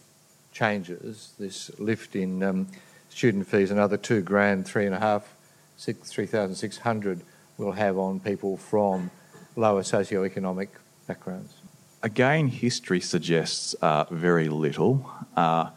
changes, 0.50 1.32
this 1.38 1.70
lift 1.78 2.16
in 2.16 2.42
um, 2.42 2.66
student 3.08 3.46
fees, 3.46 3.70
another 3.70 3.96
two 3.96 4.22
grand, 4.22 4.66
three 4.66 4.84
and 4.84 4.94
a 4.94 4.98
half, 4.98 5.34
six, 5.76 6.10
three 6.10 6.26
thousand 6.26 6.56
six 6.56 6.78
hundred 6.78 7.20
will 7.58 7.72
have 7.72 7.96
on 7.96 8.18
people 8.18 8.56
from 8.56 9.12
lower 9.54 9.84
socio-economic 9.84 10.70
backgrounds? 11.06 11.54
Again, 12.02 12.48
history 12.48 13.00
suggests 13.00 13.74
uh, 13.74 14.04
very 14.10 14.48
little. 14.48 15.08
Uh, 15.37 15.70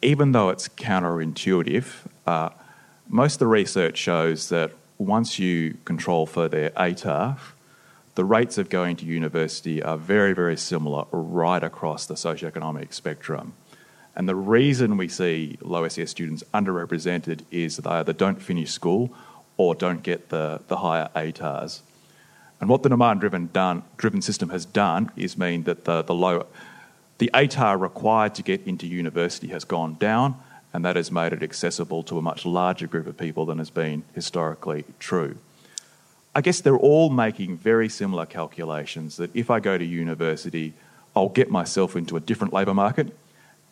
even 0.00 0.32
though 0.32 0.48
it's 0.48 0.66
counterintuitive, 0.66 2.06
uh, 2.26 2.48
most 3.06 3.34
of 3.34 3.38
the 3.40 3.46
research 3.46 3.98
shows 3.98 4.48
that 4.48 4.72
once 4.96 5.38
you 5.38 5.76
control 5.84 6.24
for 6.24 6.48
their 6.48 6.70
ATAR, 6.70 7.38
the 8.18 8.24
rates 8.24 8.58
of 8.58 8.68
going 8.68 8.96
to 8.96 9.06
university 9.06 9.80
are 9.80 9.96
very, 9.96 10.32
very 10.32 10.56
similar 10.56 11.04
right 11.12 11.62
across 11.62 12.04
the 12.04 12.14
socioeconomic 12.14 12.92
spectrum. 12.92 13.52
And 14.16 14.28
the 14.28 14.34
reason 14.34 14.96
we 14.96 15.06
see 15.06 15.56
low 15.60 15.86
SES 15.86 16.10
students 16.10 16.42
underrepresented 16.52 17.42
is 17.52 17.76
that 17.76 17.82
they 17.82 17.90
either 17.90 18.12
don't 18.12 18.42
finish 18.42 18.72
school 18.72 19.14
or 19.56 19.76
don't 19.76 20.02
get 20.02 20.30
the, 20.30 20.60
the 20.66 20.78
higher 20.78 21.08
ATARs. 21.14 21.82
And 22.60 22.68
what 22.68 22.82
the 22.82 22.88
demand 22.88 23.20
driven 23.20 23.50
driven 23.96 24.20
system 24.20 24.48
has 24.48 24.66
done 24.66 25.12
is 25.14 25.38
mean 25.38 25.62
that 25.62 25.84
the, 25.84 26.02
the 26.02 26.12
low 26.12 26.44
the 27.18 27.30
ATAR 27.32 27.80
required 27.80 28.34
to 28.34 28.42
get 28.42 28.66
into 28.66 28.88
university 28.88 29.46
has 29.48 29.62
gone 29.62 29.94
down, 29.94 30.34
and 30.72 30.84
that 30.84 30.96
has 30.96 31.12
made 31.12 31.32
it 31.32 31.44
accessible 31.44 32.02
to 32.02 32.18
a 32.18 32.22
much 32.22 32.44
larger 32.44 32.88
group 32.88 33.06
of 33.06 33.16
people 33.16 33.46
than 33.46 33.58
has 33.58 33.70
been 33.70 34.02
historically 34.12 34.84
true. 34.98 35.38
I 36.34 36.40
guess 36.40 36.60
they're 36.60 36.76
all 36.76 37.10
making 37.10 37.56
very 37.56 37.88
similar 37.88 38.26
calculations 38.26 39.16
that 39.16 39.34
if 39.34 39.50
I 39.50 39.60
go 39.60 39.76
to 39.76 39.84
university, 39.84 40.74
I'll 41.16 41.28
get 41.28 41.50
myself 41.50 41.96
into 41.96 42.16
a 42.16 42.20
different 42.20 42.52
labour 42.52 42.74
market 42.74 43.16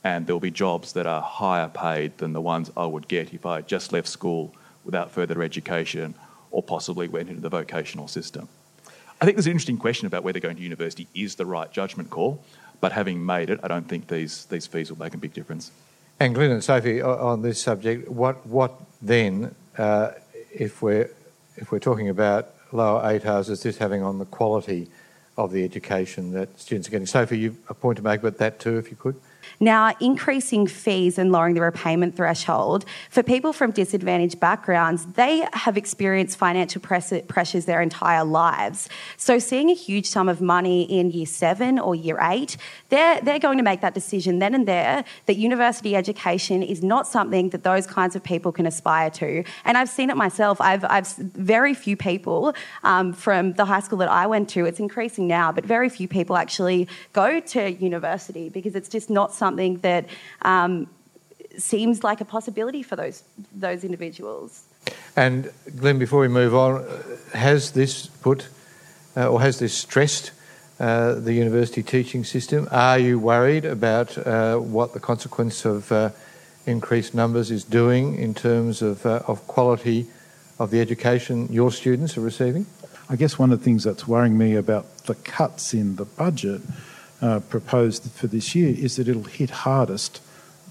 and 0.02 0.26
there'll 0.26 0.40
be 0.40 0.50
jobs 0.50 0.92
that 0.92 1.06
are 1.06 1.20
higher 1.20 1.68
paid 1.68 2.18
than 2.18 2.32
the 2.32 2.40
ones 2.40 2.70
I 2.76 2.86
would 2.86 3.08
get 3.08 3.34
if 3.34 3.44
I 3.44 3.60
just 3.60 3.92
left 3.92 4.08
school 4.08 4.54
without 4.84 5.10
further 5.10 5.42
education 5.42 6.14
or 6.50 6.62
possibly 6.62 7.08
went 7.08 7.28
into 7.28 7.40
the 7.40 7.48
vocational 7.48 8.08
system. 8.08 8.48
I 9.20 9.24
think 9.24 9.36
there's 9.36 9.46
an 9.46 9.52
interesting 9.52 9.78
question 9.78 10.06
about 10.06 10.24
whether 10.24 10.40
going 10.40 10.56
to 10.56 10.62
university 10.62 11.08
is 11.14 11.34
the 11.34 11.46
right 11.46 11.70
judgment 11.72 12.10
call, 12.10 12.42
but 12.80 12.92
having 12.92 13.24
made 13.24 13.50
it, 13.50 13.58
I 13.62 13.68
don't 13.68 13.88
think 13.88 14.08
these, 14.08 14.44
these 14.46 14.66
fees 14.66 14.90
will 14.90 14.98
make 14.98 15.14
a 15.14 15.18
big 15.18 15.32
difference. 15.32 15.72
And 16.20 16.34
Glyn 16.34 16.50
and 16.50 16.62
Sophie, 16.62 17.02
on 17.02 17.42
this 17.42 17.60
subject, 17.60 18.08
what, 18.08 18.46
what 18.46 18.80
then, 19.02 19.54
uh, 19.76 20.12
if, 20.52 20.82
we're, 20.82 21.10
if 21.56 21.72
we're 21.72 21.78
talking 21.78 22.08
about 22.08 22.54
lower 22.72 23.02
ATARs, 23.02 23.48
is 23.48 23.62
this 23.62 23.78
having 23.78 24.02
on 24.02 24.18
the 24.18 24.24
quality 24.26 24.88
of 25.36 25.52
the 25.52 25.64
education 25.64 26.32
that 26.32 26.58
students 26.58 26.88
are 26.88 26.90
getting? 26.90 27.06
Sophie, 27.06 27.38
you 27.38 27.56
a 27.68 27.74
point 27.74 27.96
to 27.96 28.02
make 28.02 28.20
about 28.20 28.38
that 28.38 28.58
too, 28.58 28.78
if 28.78 28.90
you 28.90 28.96
could. 28.96 29.16
Now, 29.60 29.94
increasing 30.00 30.66
fees 30.66 31.18
and 31.18 31.32
lowering 31.32 31.54
the 31.54 31.60
repayment 31.60 32.16
threshold 32.16 32.84
for 33.10 33.22
people 33.22 33.52
from 33.52 33.70
disadvantaged 33.70 34.38
backgrounds, 34.40 35.06
they 35.14 35.46
have 35.52 35.76
experienced 35.76 36.38
financial 36.38 36.80
pressures 36.80 37.64
their 37.64 37.80
entire 37.80 38.24
lives. 38.24 38.88
So, 39.16 39.38
seeing 39.38 39.70
a 39.70 39.74
huge 39.74 40.06
sum 40.06 40.28
of 40.28 40.40
money 40.40 40.82
in 40.82 41.10
year 41.10 41.26
seven 41.26 41.78
or 41.78 41.94
year 41.94 42.18
eight, 42.20 42.56
they're, 42.88 43.20
they're 43.20 43.38
going 43.38 43.58
to 43.58 43.64
make 43.64 43.80
that 43.80 43.94
decision 43.94 44.38
then 44.38 44.54
and 44.54 44.66
there 44.66 45.04
that 45.26 45.36
university 45.36 45.96
education 45.96 46.62
is 46.62 46.82
not 46.82 47.06
something 47.06 47.50
that 47.50 47.62
those 47.62 47.86
kinds 47.86 48.16
of 48.16 48.22
people 48.22 48.52
can 48.52 48.66
aspire 48.66 49.10
to. 49.10 49.44
And 49.64 49.76
I've 49.76 49.88
seen 49.88 50.10
it 50.10 50.16
myself. 50.16 50.60
I've, 50.60 50.84
I've 50.84 51.08
very 51.16 51.74
few 51.74 51.96
people 51.96 52.54
um, 52.84 53.12
from 53.12 53.52
the 53.54 53.64
high 53.64 53.80
school 53.80 53.98
that 53.98 54.10
I 54.10 54.26
went 54.26 54.48
to, 54.50 54.64
it's 54.64 54.80
increasing 54.80 55.26
now, 55.26 55.52
but 55.52 55.64
very 55.64 55.88
few 55.88 56.08
people 56.08 56.36
actually 56.36 56.88
go 57.12 57.40
to 57.40 57.72
university 57.72 58.48
because 58.48 58.74
it's 58.74 58.88
just 58.88 59.10
not 59.10 59.34
something 59.36 59.66
something 59.66 59.80
that 59.82 60.06
um, 60.42 60.86
seems 61.58 62.04
like 62.04 62.20
a 62.20 62.24
possibility 62.24 62.82
for 62.82 62.96
those 62.96 63.22
those 63.54 63.84
individuals. 63.84 64.62
And 65.16 65.50
Glyn, 65.76 65.98
before 65.98 66.20
we 66.20 66.28
move 66.28 66.54
on, 66.54 66.84
has 67.32 67.72
this 67.72 68.06
put 68.06 68.48
uh, 69.16 69.28
or 69.28 69.40
has 69.40 69.58
this 69.58 69.72
stressed 69.74 70.32
uh, 70.78 71.14
the 71.14 71.32
university 71.32 71.82
teaching 71.82 72.24
system? 72.24 72.68
Are 72.70 72.98
you 72.98 73.18
worried 73.18 73.64
about 73.64 74.18
uh, 74.18 74.58
what 74.58 74.92
the 74.92 75.00
consequence 75.00 75.64
of 75.64 75.90
uh, 75.90 76.10
increased 76.66 77.14
numbers 77.14 77.50
is 77.50 77.64
doing 77.64 78.18
in 78.18 78.34
terms 78.34 78.82
of, 78.82 79.06
uh, 79.06 79.22
of 79.26 79.46
quality 79.46 80.06
of 80.58 80.70
the 80.70 80.80
education 80.80 81.48
your 81.50 81.72
students 81.72 82.18
are 82.18 82.24
receiving? 82.24 82.66
I 83.08 83.16
guess 83.16 83.38
one 83.38 83.52
of 83.52 83.58
the 83.58 83.64
things 83.64 83.84
that's 83.84 84.06
worrying 84.06 84.36
me 84.36 84.54
about 84.54 84.84
the 85.06 85.14
cuts 85.14 85.72
in 85.72 85.96
the 85.96 86.04
budget 86.04 86.60
uh, 87.20 87.40
proposed 87.40 88.10
for 88.10 88.26
this 88.26 88.54
year 88.54 88.74
is 88.76 88.96
that 88.96 89.08
it'll 89.08 89.24
hit 89.24 89.50
hardest 89.50 90.20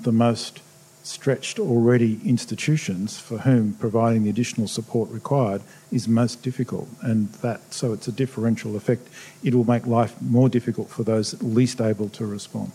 the 0.02 0.12
most 0.12 0.62
stretched 1.06 1.60
already 1.60 2.20
institutions 2.26 3.18
for 3.20 3.38
whom 3.40 3.74
providing 3.74 4.24
the 4.24 4.30
additional 4.30 4.68
support 4.68 5.10
required 5.12 5.62
is 5.92 6.08
most 6.08 6.42
difficult. 6.42 6.90
And 7.02 7.30
that 7.44 7.74
so 7.74 7.94
it's 7.94 8.08
a 8.08 8.12
differential 8.12 8.76
effect. 8.76 9.08
It 9.44 9.54
will 9.54 9.66
make 9.66 9.86
life 9.86 10.20
more 10.22 10.50
difficult 10.50 10.90
for 10.90 11.04
those 11.04 11.42
least 11.44 11.80
able 11.80 12.10
to 12.10 12.26
respond. 12.26 12.72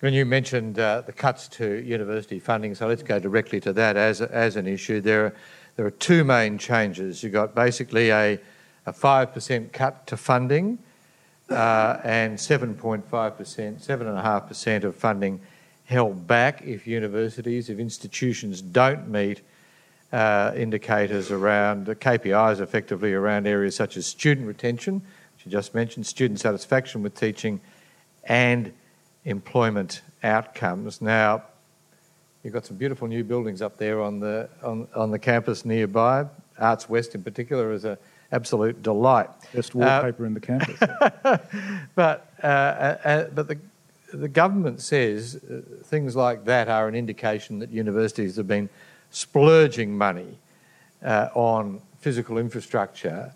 When 0.00 0.14
you 0.14 0.24
mentioned 0.24 0.78
uh, 0.78 1.02
the 1.02 1.12
cuts 1.12 1.48
to 1.48 1.82
university 1.82 2.38
funding 2.38 2.74
so 2.74 2.86
let's 2.86 3.02
go 3.02 3.18
directly 3.18 3.60
to 3.60 3.72
that 3.74 3.96
as, 3.96 4.22
as 4.22 4.56
an 4.56 4.66
issue. 4.66 5.00
There 5.02 5.26
are, 5.26 5.34
there 5.76 5.86
are 5.86 5.90
two 5.90 6.24
main 6.24 6.56
changes. 6.56 7.22
You've 7.22 7.32
got 7.34 7.54
basically 7.54 8.10
a, 8.10 8.38
a 8.86 8.92
5% 8.92 9.72
cut 9.72 10.06
to 10.06 10.16
funding 10.16 10.78
uh, 11.50 12.00
and 12.02 12.36
7.5%, 12.36 13.04
7.5% 13.08 14.84
of 14.84 14.96
funding 14.96 15.40
held 15.84 16.26
back 16.26 16.62
if 16.62 16.86
universities, 16.86 17.70
if 17.70 17.78
institutions 17.78 18.60
don't 18.60 19.08
meet 19.08 19.40
uh, 20.12 20.52
indicators 20.56 21.30
around 21.30 21.86
KPIs 21.86 22.60
effectively 22.60 23.12
around 23.12 23.46
areas 23.46 23.76
such 23.76 23.96
as 23.96 24.06
student 24.06 24.46
retention, 24.46 24.94
which 25.34 25.46
you 25.46 25.52
just 25.52 25.74
mentioned, 25.74 26.06
student 26.06 26.40
satisfaction 26.40 27.02
with 27.02 27.14
teaching, 27.14 27.60
and 28.24 28.72
employment 29.24 30.02
outcomes. 30.22 31.00
Now, 31.00 31.42
you've 32.42 32.52
got 32.52 32.66
some 32.66 32.76
beautiful 32.76 33.08
new 33.08 33.24
buildings 33.24 33.62
up 33.62 33.76
there 33.76 34.00
on 34.00 34.20
the 34.20 34.48
on, 34.62 34.88
on 34.94 35.10
the 35.10 35.18
campus 35.18 35.64
nearby. 35.64 36.26
Arts 36.58 36.88
West, 36.88 37.14
in 37.14 37.22
particular, 37.22 37.72
is 37.72 37.84
a 37.84 37.98
absolute 38.32 38.82
delight. 38.82 39.28
Best 39.54 39.74
wallpaper 39.74 40.24
uh, 40.24 40.26
in 40.26 40.34
the 40.34 40.40
campus. 40.40 40.78
but 41.94 42.32
uh, 42.42 42.46
uh, 42.46 42.98
uh, 43.04 43.24
but 43.34 43.48
the 43.48 43.58
the 44.12 44.28
government 44.28 44.80
says 44.80 45.36
uh, 45.36 45.60
things 45.84 46.16
like 46.16 46.44
that 46.44 46.68
are 46.68 46.88
an 46.88 46.94
indication 46.94 47.58
that 47.58 47.70
universities 47.70 48.36
have 48.36 48.46
been 48.46 48.68
splurging 49.10 49.96
money 49.96 50.38
uh, 51.02 51.28
on 51.34 51.80
physical 51.98 52.38
infrastructure. 52.38 53.34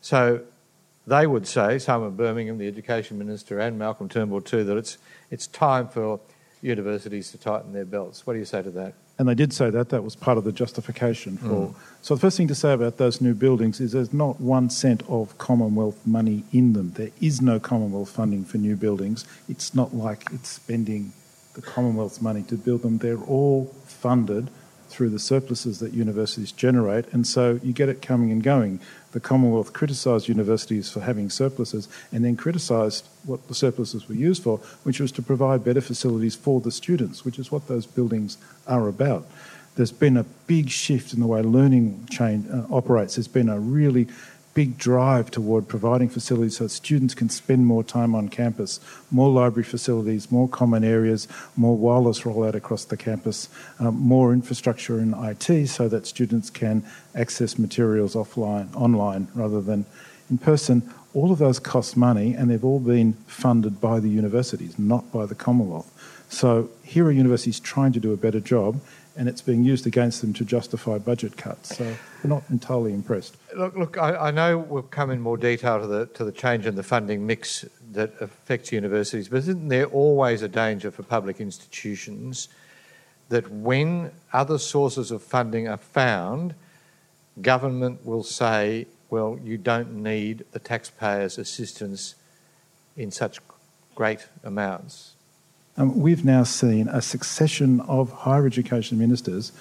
So 0.00 0.42
they 1.06 1.26
would 1.26 1.46
say, 1.46 1.78
Simon 1.78 2.12
Birmingham, 2.12 2.58
the 2.58 2.68
education 2.68 3.18
minister, 3.18 3.58
and 3.58 3.78
Malcolm 3.78 4.08
Turnbull 4.08 4.40
too, 4.40 4.64
that 4.64 4.76
it's 4.76 4.98
it's 5.30 5.46
time 5.46 5.88
for 5.88 6.20
universities 6.60 7.30
to 7.32 7.38
tighten 7.38 7.72
their 7.72 7.84
belts. 7.84 8.26
What 8.26 8.34
do 8.34 8.38
you 8.38 8.44
say 8.44 8.62
to 8.62 8.70
that? 8.70 8.94
And 9.18 9.28
they 9.28 9.34
did 9.34 9.52
say 9.52 9.70
that. 9.70 9.90
That 9.90 10.02
was 10.02 10.16
part 10.16 10.38
of 10.38 10.44
the 10.44 10.52
justification 10.52 11.36
for. 11.36 11.46
Mm. 11.46 11.74
So 12.00 12.14
the 12.14 12.20
first 12.20 12.36
thing 12.36 12.48
to 12.48 12.54
say 12.54 12.72
about 12.72 12.96
those 12.96 13.20
new 13.20 13.34
buildings 13.34 13.80
is 13.80 13.92
there's 13.92 14.12
not 14.12 14.40
one 14.40 14.70
cent 14.70 15.02
of 15.08 15.36
Commonwealth 15.38 16.04
money 16.06 16.44
in 16.52 16.72
them. 16.72 16.92
There 16.96 17.10
is 17.20 17.40
no 17.40 17.60
Commonwealth 17.60 18.10
funding 18.10 18.44
for 18.44 18.58
new 18.58 18.74
buildings. 18.74 19.24
It's 19.48 19.74
not 19.74 19.94
like 19.94 20.24
it's 20.32 20.48
spending 20.48 21.12
the 21.54 21.62
Commonwealth's 21.62 22.22
money 22.22 22.42
to 22.44 22.56
build 22.56 22.82
them. 22.82 22.98
They're 22.98 23.18
all 23.18 23.66
funded 23.86 24.50
through 24.92 25.10
the 25.10 25.18
surpluses 25.18 25.78
that 25.80 25.92
universities 25.92 26.52
generate, 26.52 27.12
and 27.12 27.26
so 27.26 27.58
you 27.62 27.72
get 27.72 27.88
it 27.88 28.02
coming 28.02 28.30
and 28.30 28.42
going. 28.42 28.78
The 29.12 29.20
Commonwealth 29.20 29.72
criticised 29.72 30.28
universities 30.28 30.90
for 30.90 31.00
having 31.00 31.30
surpluses 31.30 31.88
and 32.12 32.24
then 32.24 32.36
criticised 32.36 33.06
what 33.24 33.48
the 33.48 33.54
surpluses 33.54 34.08
were 34.08 34.14
used 34.14 34.42
for, 34.42 34.58
which 34.84 35.00
was 35.00 35.12
to 35.12 35.22
provide 35.22 35.64
better 35.64 35.80
facilities 35.80 36.34
for 36.34 36.60
the 36.60 36.70
students, 36.70 37.24
which 37.24 37.38
is 37.38 37.50
what 37.50 37.68
those 37.68 37.86
buildings 37.86 38.38
are 38.66 38.88
about. 38.88 39.26
There's 39.74 39.92
been 39.92 40.18
a 40.18 40.24
big 40.46 40.68
shift 40.68 41.14
in 41.14 41.20
the 41.20 41.26
way 41.26 41.40
learning 41.40 42.06
chain 42.10 42.46
uh, 42.52 42.74
operates. 42.74 43.16
There's 43.16 43.28
been 43.28 43.48
a 43.48 43.58
really 43.58 44.06
big 44.54 44.76
drive 44.76 45.30
toward 45.30 45.66
providing 45.66 46.08
facilities 46.08 46.58
so 46.58 46.66
students 46.66 47.14
can 47.14 47.28
spend 47.28 47.66
more 47.66 47.82
time 47.82 48.14
on 48.14 48.28
campus, 48.28 48.80
more 49.10 49.30
library 49.30 49.64
facilities, 49.64 50.30
more 50.30 50.48
common 50.48 50.84
areas, 50.84 51.26
more 51.56 51.76
wireless 51.76 52.20
rollout 52.20 52.54
across 52.54 52.84
the 52.84 52.96
campus, 52.96 53.48
um, 53.78 53.94
more 53.98 54.32
infrastructure 54.32 54.98
in 54.98 55.14
IT 55.14 55.68
so 55.68 55.88
that 55.88 56.06
students 56.06 56.50
can 56.50 56.84
access 57.14 57.58
materials 57.58 58.14
offline, 58.14 58.74
online 58.74 59.28
rather 59.34 59.60
than 59.60 59.86
in 60.30 60.38
person. 60.38 60.82
All 61.14 61.32
of 61.32 61.38
those 61.38 61.58
cost 61.58 61.96
money 61.96 62.34
and 62.34 62.50
they've 62.50 62.64
all 62.64 62.80
been 62.80 63.14
funded 63.26 63.80
by 63.80 64.00
the 64.00 64.08
universities, 64.08 64.78
not 64.78 65.10
by 65.12 65.26
the 65.26 65.34
Commonwealth. 65.34 65.90
So 66.28 66.70
here 66.82 67.04
are 67.04 67.12
universities 67.12 67.60
trying 67.60 67.92
to 67.92 68.00
do 68.00 68.12
a 68.12 68.16
better 68.16 68.40
job 68.40 68.80
and 69.16 69.28
it's 69.28 69.42
being 69.42 69.64
used 69.64 69.86
against 69.86 70.20
them 70.20 70.32
to 70.34 70.44
justify 70.44 70.98
budget 70.98 71.36
cuts. 71.36 71.76
So 71.76 71.84
we're 72.22 72.30
not 72.30 72.44
entirely 72.50 72.92
impressed. 72.92 73.36
Look, 73.56 73.76
look 73.76 73.98
I, 73.98 74.28
I, 74.28 74.30
know 74.30 74.58
we'll 74.58 74.82
come 74.82 75.10
in 75.10 75.20
more 75.20 75.36
detail 75.36 75.80
to 75.80 75.86
the 75.86 76.06
to 76.06 76.24
the 76.24 76.32
change 76.32 76.66
in 76.66 76.74
the 76.74 76.82
funding 76.82 77.26
mix 77.26 77.64
that 77.92 78.12
affects 78.20 78.72
universities, 78.72 79.28
but 79.28 79.38
isn't 79.38 79.68
there 79.68 79.86
always 79.86 80.42
a 80.42 80.48
danger 80.48 80.90
for 80.90 81.02
public 81.02 81.40
institutions 81.40 82.48
that 83.28 83.50
when 83.50 84.10
other 84.32 84.58
sources 84.58 85.10
of 85.10 85.22
funding 85.22 85.68
are 85.68 85.78
found, 85.78 86.54
government 87.40 88.04
will 88.04 88.22
say, 88.22 88.86
well, 89.10 89.38
you 89.42 89.56
don't 89.56 89.92
need 89.94 90.44
the 90.52 90.58
taxpayers' 90.58 91.38
assistance 91.38 92.14
in 92.96 93.10
such 93.10 93.38
great 93.94 94.26
amounts? 94.44 95.12
Um, 95.76 95.98
we've 95.98 96.24
now 96.24 96.44
seen 96.44 96.88
a 96.88 97.00
succession 97.00 97.80
of 97.82 98.12
higher 98.12 98.46
education 98.46 98.98
ministers 98.98 99.52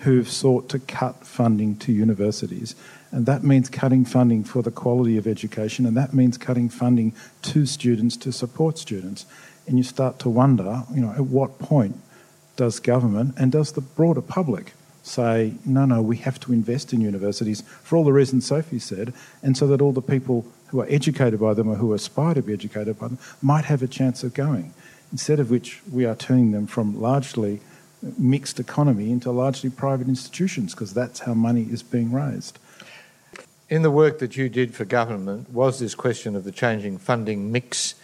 who've 0.00 0.28
sought 0.28 0.68
to 0.70 0.78
cut 0.78 1.24
funding 1.26 1.76
to 1.76 1.92
universities. 1.92 2.74
And 3.12 3.26
that 3.26 3.44
means 3.44 3.68
cutting 3.68 4.04
funding 4.04 4.44
for 4.44 4.62
the 4.62 4.70
quality 4.70 5.16
of 5.16 5.26
education, 5.26 5.86
and 5.86 5.96
that 5.96 6.14
means 6.14 6.38
cutting 6.38 6.68
funding 6.68 7.14
to 7.42 7.66
students 7.66 8.16
to 8.18 8.32
support 8.32 8.78
students. 8.78 9.26
And 9.66 9.76
you 9.76 9.84
start 9.84 10.18
to 10.20 10.28
wonder, 10.28 10.84
you 10.92 11.00
know, 11.00 11.12
at 11.12 11.24
what 11.24 11.58
point 11.58 12.00
does 12.56 12.80
government 12.80 13.34
and 13.36 13.52
does 13.52 13.72
the 13.72 13.80
broader 13.80 14.22
public 14.22 14.72
say, 15.02 15.54
no, 15.64 15.84
no, 15.84 16.02
we 16.02 16.16
have 16.18 16.40
to 16.40 16.52
invest 16.52 16.92
in 16.92 17.00
universities 17.00 17.62
for 17.82 17.96
all 17.96 18.04
the 18.04 18.12
reasons 18.12 18.46
Sophie 18.46 18.78
said, 18.78 19.12
and 19.42 19.56
so 19.56 19.66
that 19.66 19.80
all 19.80 19.92
the 19.92 20.02
people 20.02 20.46
who 20.68 20.80
are 20.80 20.86
educated 20.88 21.40
by 21.40 21.54
them 21.54 21.68
or 21.68 21.76
who 21.76 21.92
aspire 21.94 22.34
to 22.34 22.42
be 22.42 22.52
educated 22.52 22.98
by 22.98 23.08
them 23.08 23.18
might 23.42 23.66
have 23.66 23.82
a 23.82 23.88
chance 23.88 24.24
of 24.24 24.34
going 24.34 24.72
instead 25.12 25.40
of 25.40 25.50
which 25.50 25.80
we 25.90 26.04
are 26.04 26.14
turning 26.14 26.52
them 26.52 26.66
from 26.66 27.00
largely 27.00 27.60
mixed 28.18 28.58
economy 28.58 29.10
into 29.10 29.30
largely 29.30 29.70
private 29.70 30.08
institutions 30.08 30.74
because 30.74 30.94
that's 30.94 31.20
how 31.20 31.34
money 31.34 31.66
is 31.70 31.82
being 31.82 32.12
raised. 32.12 32.58
In 33.68 33.82
the 33.82 33.90
work 33.90 34.18
that 34.18 34.36
you 34.36 34.48
did 34.48 34.74
for 34.74 34.84
government, 34.84 35.50
was 35.50 35.78
this 35.78 35.94
question 35.94 36.34
of 36.34 36.44
the 36.44 36.52
changing 36.52 36.98
funding 36.98 37.52
mix 37.52 37.94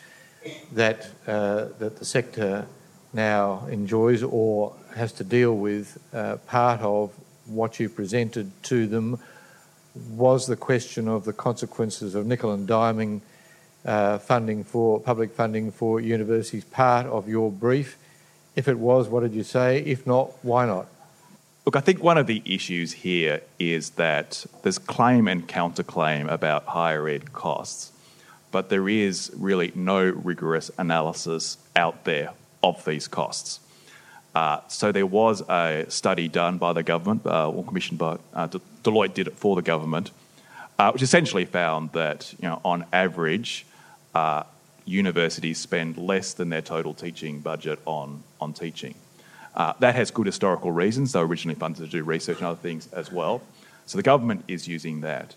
that 0.73 1.09
uh, 1.27 1.66
that 1.79 1.97
the 1.97 2.05
sector 2.05 2.66
now 3.12 3.66
enjoys 3.69 4.23
or 4.23 4.75
has 4.95 5.12
to 5.12 5.25
deal 5.25 5.57
with 5.57 5.99
uh, 6.12 6.37
part 6.47 6.81
of 6.83 7.12
what 7.47 7.81
you 7.81 7.88
presented 7.88 8.51
to 8.64 8.87
them? 8.87 9.19
Was 10.11 10.47
the 10.47 10.57
question 10.57 11.09
of 11.09 11.25
the 11.25 11.33
consequences 11.33 12.14
of 12.14 12.27
nickel 12.27 12.53
and 12.53 12.69
diming 12.69 13.23
uh, 13.87 14.18
funding 14.18 14.64
for 14.64 15.01
public 15.01 15.33
funding 15.33 15.70
for 15.70 16.01
universities 16.01 16.64
part 16.64 17.07
of 17.07 17.29
your 17.29 17.51
brief? 17.51 17.96
If 18.55 18.68
it 18.68 18.79
was, 18.79 19.09
what 19.09 19.20
did 19.20 19.35
you 19.35 19.44
say? 19.44 19.79
If 19.81 20.07
not, 20.07 20.33
why 20.42 20.66
not? 20.66 20.88
Look, 21.64 21.77
I 21.77 21.81
think 21.81 22.03
one 22.03 22.16
of 22.16 22.27
the 22.27 22.42
issues 22.44 22.92
here 22.92 23.42
is 23.59 23.90
that 23.90 24.46
there's 24.62 24.79
claim 24.79 25.27
and 25.27 25.49
counterclaim 25.49 26.31
about 26.31 26.64
higher 26.66 27.09
ed 27.09 27.33
costs, 27.33 27.92
but 28.53 28.68
there 28.68 28.88
is 28.88 29.33
really 29.37 29.72
no 29.75 30.05
rigorous 30.05 30.70
analysis 30.79 31.59
out 31.75 32.05
there 32.05 32.31
of 32.62 32.85
these 32.85 33.09
costs. 33.09 33.61
Uh, 34.35 34.61
so 34.68 34.92
there 34.92 35.07
was 35.07 35.42
a 35.49 35.87
study 35.88 36.29
done 36.29 36.59
by 36.59 36.72
the 36.72 36.83
government, 36.83 37.27
uh, 37.27 37.49
or 37.51 37.64
commissioned 37.64 37.99
by 37.99 38.18
uh, 38.35 38.46
De- 38.46 38.61
Deloitte 38.85 39.14
did 39.14 39.27
it 39.27 39.37
for 39.37 39.57
the 39.57 39.62
government, 39.62 40.11
uh, 40.79 40.90
which 40.90 41.03
essentially 41.03 41.46
found 41.46 41.90
that 41.92 42.35
you 42.40 42.49
know 42.49 42.61
on 42.64 42.85
average, 42.92 43.64
uh, 44.17 44.45
universities 44.87 45.59
spend 45.59 45.99
less 45.99 46.33
than 46.33 46.49
their 46.49 46.63
total 46.63 46.95
teaching 46.95 47.41
budget 47.41 47.79
on 47.85 48.23
on 48.41 48.53
teaching. 48.55 48.95
Uh, 49.55 49.73
that 49.81 49.95
has 49.95 50.11
good 50.11 50.27
historical 50.27 50.71
reasons. 50.73 51.13
They 51.13 51.19
were 51.19 51.27
originally 51.27 51.59
funded 51.59 51.85
to 51.85 51.91
do 51.91 52.03
research 52.03 52.39
and 52.39 52.47
other 52.47 52.61
things 52.69 52.89
as 52.93 53.13
well. 53.13 53.43
So 53.87 53.99
the 53.99 54.03
government 54.03 54.45
is 54.49 54.69
using 54.69 55.03
that. 55.03 55.35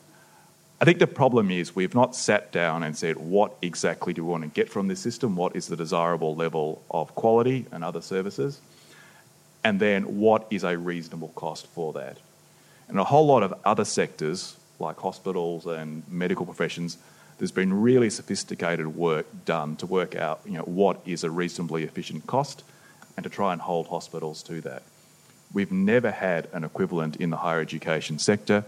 I 0.82 0.86
think 0.86 1.00
the 1.00 1.08
problem 1.08 1.52
is 1.52 1.76
we've 1.76 1.96
not 1.96 2.15
sat 2.15 2.54
down 2.54 2.84
and 2.84 2.98
said 2.98 3.18
what 3.18 3.58
exactly 3.62 4.13
do 4.13 4.24
we 4.24 4.32
want 4.32 4.44
to 4.44 4.50
get 4.50 4.70
from 4.70 4.88
this 4.88 5.02
system, 5.02 5.36
what 5.36 5.56
is 5.56 5.68
the 5.68 5.76
desirable 5.76 6.36
level 6.36 6.82
of 6.89 7.15
quality 7.15 7.65
and 7.72 7.84
other 7.84 8.02
services, 8.02 8.62
and 9.63 9.80
then 9.80 10.20
what 10.20 10.48
is 10.50 10.63
a 10.63 10.78
reasonable 10.78 11.32
cost 11.36 11.68
for 11.68 11.92
that. 11.94 12.18
And 12.88 12.98
a 12.98 13.04
whole 13.04 13.28
lot 13.28 13.44
of 13.44 13.54
other 13.65 13.86
sectors, 13.86 14.56
like 14.80 14.98
hospitals 14.98 15.65
and 15.65 16.04
medical 16.10 16.46
professions, 16.46 16.98
there's 17.39 17.52
been 17.52 17.82
really 17.82 18.10
sophisticated 18.10 18.95
work 18.95 19.25
done 19.45 19.78
to 19.78 19.86
work 19.86 20.15
out 20.15 20.41
you 20.45 20.54
know, 20.54 20.63
what 20.63 20.99
is 21.06 21.23
a 21.23 21.32
reasonably 21.32 21.84
efficient 21.84 22.28
cost 22.28 22.63
and 23.15 23.23
to 23.23 23.30
try 23.30 23.54
and 23.54 23.62
hold 23.62 23.88
hospitals 23.88 24.43
to 24.43 24.62
that. 24.62 24.84
We've 25.52 25.71
never 25.71 26.12
had 26.12 26.47
an 26.54 26.63
equivalent 26.63 27.15
in 27.15 27.32
the 27.32 27.38
higher 27.38 27.60
education 27.60 28.19
sector. 28.19 28.65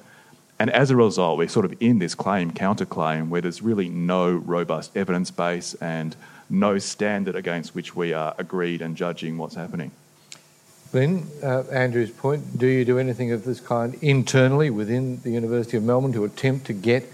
And 0.58 0.70
as 0.72 0.90
a 0.90 0.96
result, 0.96 1.38
we're 1.38 1.48
sort 1.48 1.66
of 1.66 1.76
in 1.80 2.00
this 2.00 2.16
claim 2.16 2.52
counterclaim 2.52 3.30
where 3.30 3.42
there's 3.42 3.62
really 3.62 3.90
no 3.90 4.32
robust 4.32 4.96
evidence 4.96 5.32
base 5.32 5.74
and 5.76 6.16
no 6.50 6.80
standard 6.80 7.36
against 7.36 7.76
which 7.76 7.96
we 7.96 8.14
are 8.14 8.34
agreed 8.38 8.82
and 8.82 8.96
judging 8.96 9.38
what's 9.38 9.56
happening. 9.56 9.92
Glyn, 10.92 11.26
uh, 11.42 11.64
Andrew's 11.72 12.12
point, 12.12 12.58
do 12.58 12.68
you 12.68 12.84
do 12.84 13.00
anything 13.00 13.32
of 13.32 13.46
this 13.46 13.62
kind 13.62 13.96
internally 14.02 14.70
within 14.70 15.22
the 15.22 15.32
University 15.32 15.78
of 15.78 15.84
Melbourne 15.84 16.12
to 16.14 16.26
attempt 16.26 16.66
to 16.66 16.74
get 16.74 17.12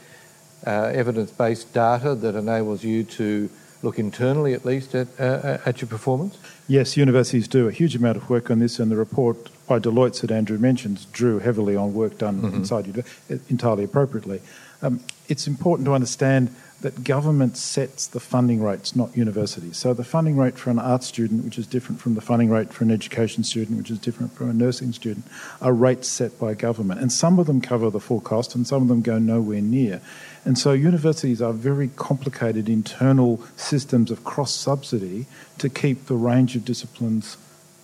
uh, 0.66 0.92
evidence 0.94 1.32
based 1.32 1.74
data 1.74 2.16
that 2.16 2.36
enables 2.36 2.84
you 2.84 3.04
to 3.04 3.50
look 3.84 4.00
internally 4.00 4.54
at 4.54 4.66
least 4.66 4.96
at, 4.96 5.08
uh, 5.20 5.60
at 5.66 5.82
your 5.82 5.88
performance? 5.88 6.38
Yes, 6.68 6.98
universities 6.98 7.48
do 7.48 7.68
a 7.68 7.72
huge 7.72 7.96
amount 7.96 8.18
of 8.18 8.30
work 8.30 8.50
on 8.50 8.60
this, 8.60 8.80
and 8.80 8.92
the 8.92 8.96
report 8.96 9.50
by 9.68 9.80
Deloitte 9.80 10.22
that 10.22 10.32
Andrew 10.32 10.58
mentions 10.58 11.06
drew 11.06 11.40
heavily 11.40 11.76
on 11.76 11.94
work 11.94 12.18
done 12.18 12.42
mm-hmm. 12.42 12.56
inside 12.56 13.04
entirely 13.50 13.84
appropriately. 13.84 14.42
Um, 14.82 15.02
it's 15.28 15.48
important 15.48 15.86
to 15.88 15.94
understand 15.94 16.56
that 16.82 17.04
government 17.04 17.58
sets 17.58 18.06
the 18.06 18.20
funding 18.20 18.62
rates, 18.62 18.96
not 18.96 19.16
universities. 19.18 19.78
So 19.78 19.96
the 19.96 20.04
funding 20.04 20.38
rate 20.38 20.58
for 20.58 20.70
an 20.70 20.78
art 20.78 21.04
student, 21.04 21.44
which 21.44 21.58
is 21.58 21.66
different 21.66 22.00
from 22.00 22.14
the 22.14 22.22
funding 22.22 22.52
rate 22.52 22.72
for 22.72 22.84
an 22.84 22.92
education 22.92 23.44
student, 23.44 23.80
which 23.80 23.90
is 23.90 23.98
different 23.98 24.34
from 24.34 24.52
a 24.52 24.54
nursing 24.54 24.94
student, 24.94 25.26
are 25.60 25.74
rates 25.74 26.08
set 26.08 26.40
by 26.40 26.54
government. 26.54 27.02
And 27.02 27.12
some 27.12 27.40
of 27.40 27.48
them 27.48 27.62
cover 27.62 27.90
the 27.90 28.00
full 28.00 28.22
cost 28.22 28.54
and 28.54 28.68
some 28.68 28.84
of 28.84 28.90
them 28.90 29.02
go 29.02 29.18
nowhere 29.18 29.62
near. 29.62 30.02
And 30.48 30.58
so 30.58 30.72
universities 30.72 31.42
are 31.42 31.52
very 31.52 31.90
complicated 31.98 32.70
internal 32.70 33.44
systems 33.58 34.10
of 34.10 34.24
cross 34.24 34.54
subsidy 34.54 35.26
to 35.58 35.68
keep 35.68 36.06
the 36.06 36.16
range 36.16 36.56
of 36.56 36.64
disciplines 36.64 37.36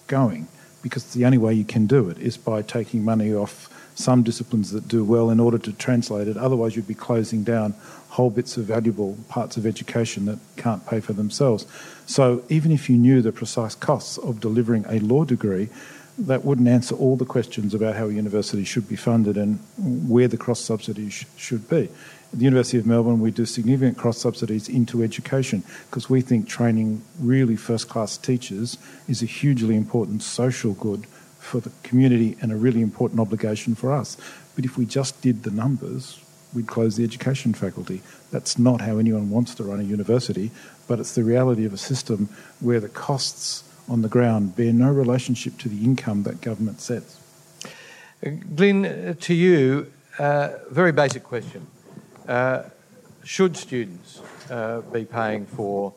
going 0.08 0.48
because 0.82 1.12
the 1.12 1.26
only 1.26 1.38
way 1.38 1.54
you 1.54 1.66
can 1.66 1.88
do 1.88 2.10
it 2.10 2.18
is 2.20 2.38
by 2.38 2.62
taking 2.62 3.04
money 3.04 3.34
off 3.34 3.70
some 3.96 4.24
disciplines 4.24 4.72
that 4.72 4.88
do 4.88 5.04
well 5.04 5.30
in 5.30 5.42
order 5.42 5.58
to 5.58 5.74
translate 5.74 6.30
it. 6.30 6.38
Otherwise, 6.38 6.78
you'd 6.78 6.88
be 6.88 6.94
closing 6.94 7.44
down 7.44 7.74
whole 8.12 8.30
bits 8.30 8.56
of 8.56 8.64
valuable 8.64 9.18
parts 9.28 9.58
of 9.58 9.66
education 9.66 10.24
that 10.24 10.40
can't 10.56 10.88
pay 10.88 11.02
for 11.02 11.12
themselves. 11.12 11.68
So, 12.06 12.46
even 12.48 12.72
if 12.72 12.90
you 12.90 12.96
knew 12.96 13.22
the 13.22 13.34
precise 13.34 13.76
costs 13.76 14.18
of 14.18 14.40
delivering 14.40 14.86
a 14.88 15.00
law 15.00 15.26
degree, 15.26 15.68
that 16.18 16.46
wouldn't 16.46 16.70
answer 16.70 16.96
all 16.96 17.18
the 17.18 17.26
questions 17.26 17.74
about 17.74 17.96
how 17.98 18.06
a 18.06 18.14
university 18.14 18.64
should 18.64 18.88
be 18.88 18.96
funded 18.96 19.36
and 19.36 19.60
where 19.78 20.30
the 20.30 20.38
cross 20.38 20.62
subsidies 20.62 21.12
sh- 21.12 21.26
should 21.36 21.68
be. 21.70 21.90
At 22.34 22.40
the 22.40 22.46
University 22.46 22.80
of 22.80 22.88
Melbourne, 22.88 23.20
we 23.20 23.30
do 23.30 23.46
significant 23.46 23.96
cross 23.96 24.18
subsidies 24.18 24.68
into 24.68 25.04
education 25.04 25.64
because 25.88 26.10
we 26.10 26.22
think 26.22 26.48
training 26.48 27.04
really 27.20 27.56
first 27.56 27.88
class 27.88 28.18
teachers 28.18 28.80
is 29.08 29.22
a 29.22 29.28
hugely 29.28 29.76
important 29.76 30.24
social 30.24 30.74
good 30.74 31.06
for 31.38 31.60
the 31.60 31.72
community 31.84 32.36
and 32.42 32.52
a 32.52 32.56
really 32.56 32.82
important 32.82 33.20
obligation 33.20 33.76
for 33.76 33.92
us. 33.92 34.18
But 34.56 34.66
if 34.66 34.80
we 34.80 34.88
just 34.88 35.22
did 35.22 35.44
the 35.44 35.52
numbers, 35.52 36.20
we'd 36.56 36.66
close 36.66 36.96
the 36.96 37.04
education 37.04 37.54
faculty. 37.54 38.02
That's 38.32 38.58
not 38.58 38.82
how 38.82 38.98
anyone 38.98 39.30
wants 39.30 39.54
to 39.56 39.64
run 39.64 39.80
a 39.80 39.84
university, 39.84 40.50
but 40.88 41.00
it's 41.00 41.14
the 41.14 41.24
reality 41.24 41.66
of 41.66 41.74
a 41.74 41.78
system 41.78 42.30
where 42.60 42.80
the 42.80 42.90
costs 42.90 43.64
on 43.88 44.02
the 44.02 44.10
ground 44.10 44.56
bear 44.56 44.74
no 44.74 44.92
relationship 44.92 45.60
to 45.60 45.70
the 45.70 45.84
income 45.84 46.24
that 46.24 46.42
government 46.42 46.82
sets. 46.82 47.20
Glyn, 48.56 49.18
to 49.20 49.34
you, 49.36 49.92
uh, 50.18 50.50
very 50.72 50.92
basic 50.92 51.24
question. 51.24 51.68
Uh, 52.28 52.64
should 53.24 53.56
students 53.56 54.22
uh, 54.50 54.82
be 54.82 55.06
paying 55.06 55.46
for 55.46 55.94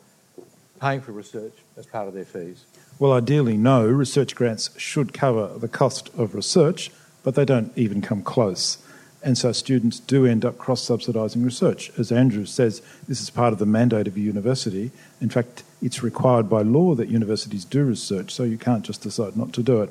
paying 0.81 1.01
for 1.01 1.13
research 1.13 1.55
as 1.77 1.87
part 1.87 2.09
of 2.09 2.15
their 2.15 2.25
fees? 2.25 2.65
Well, 2.99 3.13
ideally, 3.13 3.57
no. 3.57 3.87
Research 3.87 4.35
grants 4.35 4.71
should 4.79 5.13
cover 5.13 5.59
the 5.59 5.69
cost 5.69 6.09
of 6.17 6.35
research, 6.35 6.91
but 7.23 7.35
they 7.35 7.45
don't 7.45 7.73
even 7.77 8.01
come 8.01 8.23
close. 8.23 8.79
And 9.23 9.37
so 9.37 9.53
students 9.53 9.99
do 9.99 10.25
end 10.25 10.45
up 10.45 10.57
cross 10.57 10.87
subsidising 10.87 11.45
research. 11.45 11.91
As 11.99 12.13
Andrew 12.13 12.45
says, 12.45 12.81
this 13.09 13.21
is 13.21 13.29
part 13.29 13.53
of 13.53 13.59
the 13.59 13.67
mandate 13.67 14.07
of 14.07 14.17
a 14.17 14.21
university. 14.21 14.93
In 15.21 15.29
fact, 15.29 15.65
it's 15.83 16.03
required 16.03 16.49
by 16.49 16.63
law 16.63 16.95
that 16.95 17.09
universities 17.09 17.65
do 17.65 17.85
research, 17.85 18.33
so 18.33 18.45
you 18.45 18.57
can't 18.57 18.85
just 18.85 19.03
decide 19.03 19.37
not 19.37 19.53
to 19.55 19.63
do 19.63 19.83
it. 19.83 19.91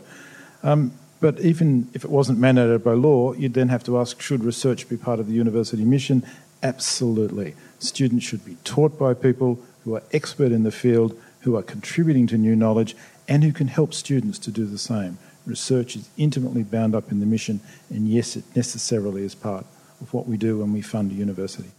Um, 0.64 0.94
but 1.20 1.40
even 1.40 1.90
if 1.94 2.04
it 2.04 2.10
wasn't 2.10 2.40
mandated 2.40 2.84
by 2.84 2.94
law, 2.94 3.34
you'd 3.34 3.54
then 3.54 3.70
have 3.70 3.84
to 3.86 3.98
ask 3.98 4.22
should 4.22 4.44
research 4.44 4.90
be 4.90 4.98
part 4.98 5.20
of 5.20 5.28
the 5.28 5.34
university 5.34 5.84
mission? 5.84 6.24
Absolutely. 6.62 7.56
Students 7.80 8.26
should 8.26 8.46
be 8.46 8.58
taught 8.64 8.98
by 8.98 9.14
people 9.14 9.60
who 9.84 9.96
are 9.96 10.04
expert 10.12 10.52
in 10.52 10.64
the 10.64 10.72
field 10.72 11.20
who 11.42 11.56
are 11.56 11.64
contributing 11.64 12.26
to 12.26 12.38
new 12.38 12.56
knowledge 12.56 12.96
and 13.28 13.44
who 13.44 13.54
can 13.54 13.68
help 13.68 13.94
students 13.94 14.40
to 14.40 14.52
do 14.52 14.66
the 14.66 14.80
same. 14.80 15.18
Research 15.46 15.96
is 15.96 16.10
intimately 16.18 16.64
bound 16.64 16.96
up 16.96 17.12
in 17.12 17.20
the 17.20 17.26
mission, 17.26 17.60
and 17.92 18.08
yes, 18.08 18.36
it 18.36 18.44
necessarily 18.56 19.24
is 19.24 19.36
part 19.36 19.66
of 20.02 20.12
what 20.12 20.28
we 20.28 20.38
do 20.38 20.58
when 20.58 20.74
we 20.74 20.82
fund 20.82 21.12
a 21.12 21.14
university. 21.14 21.70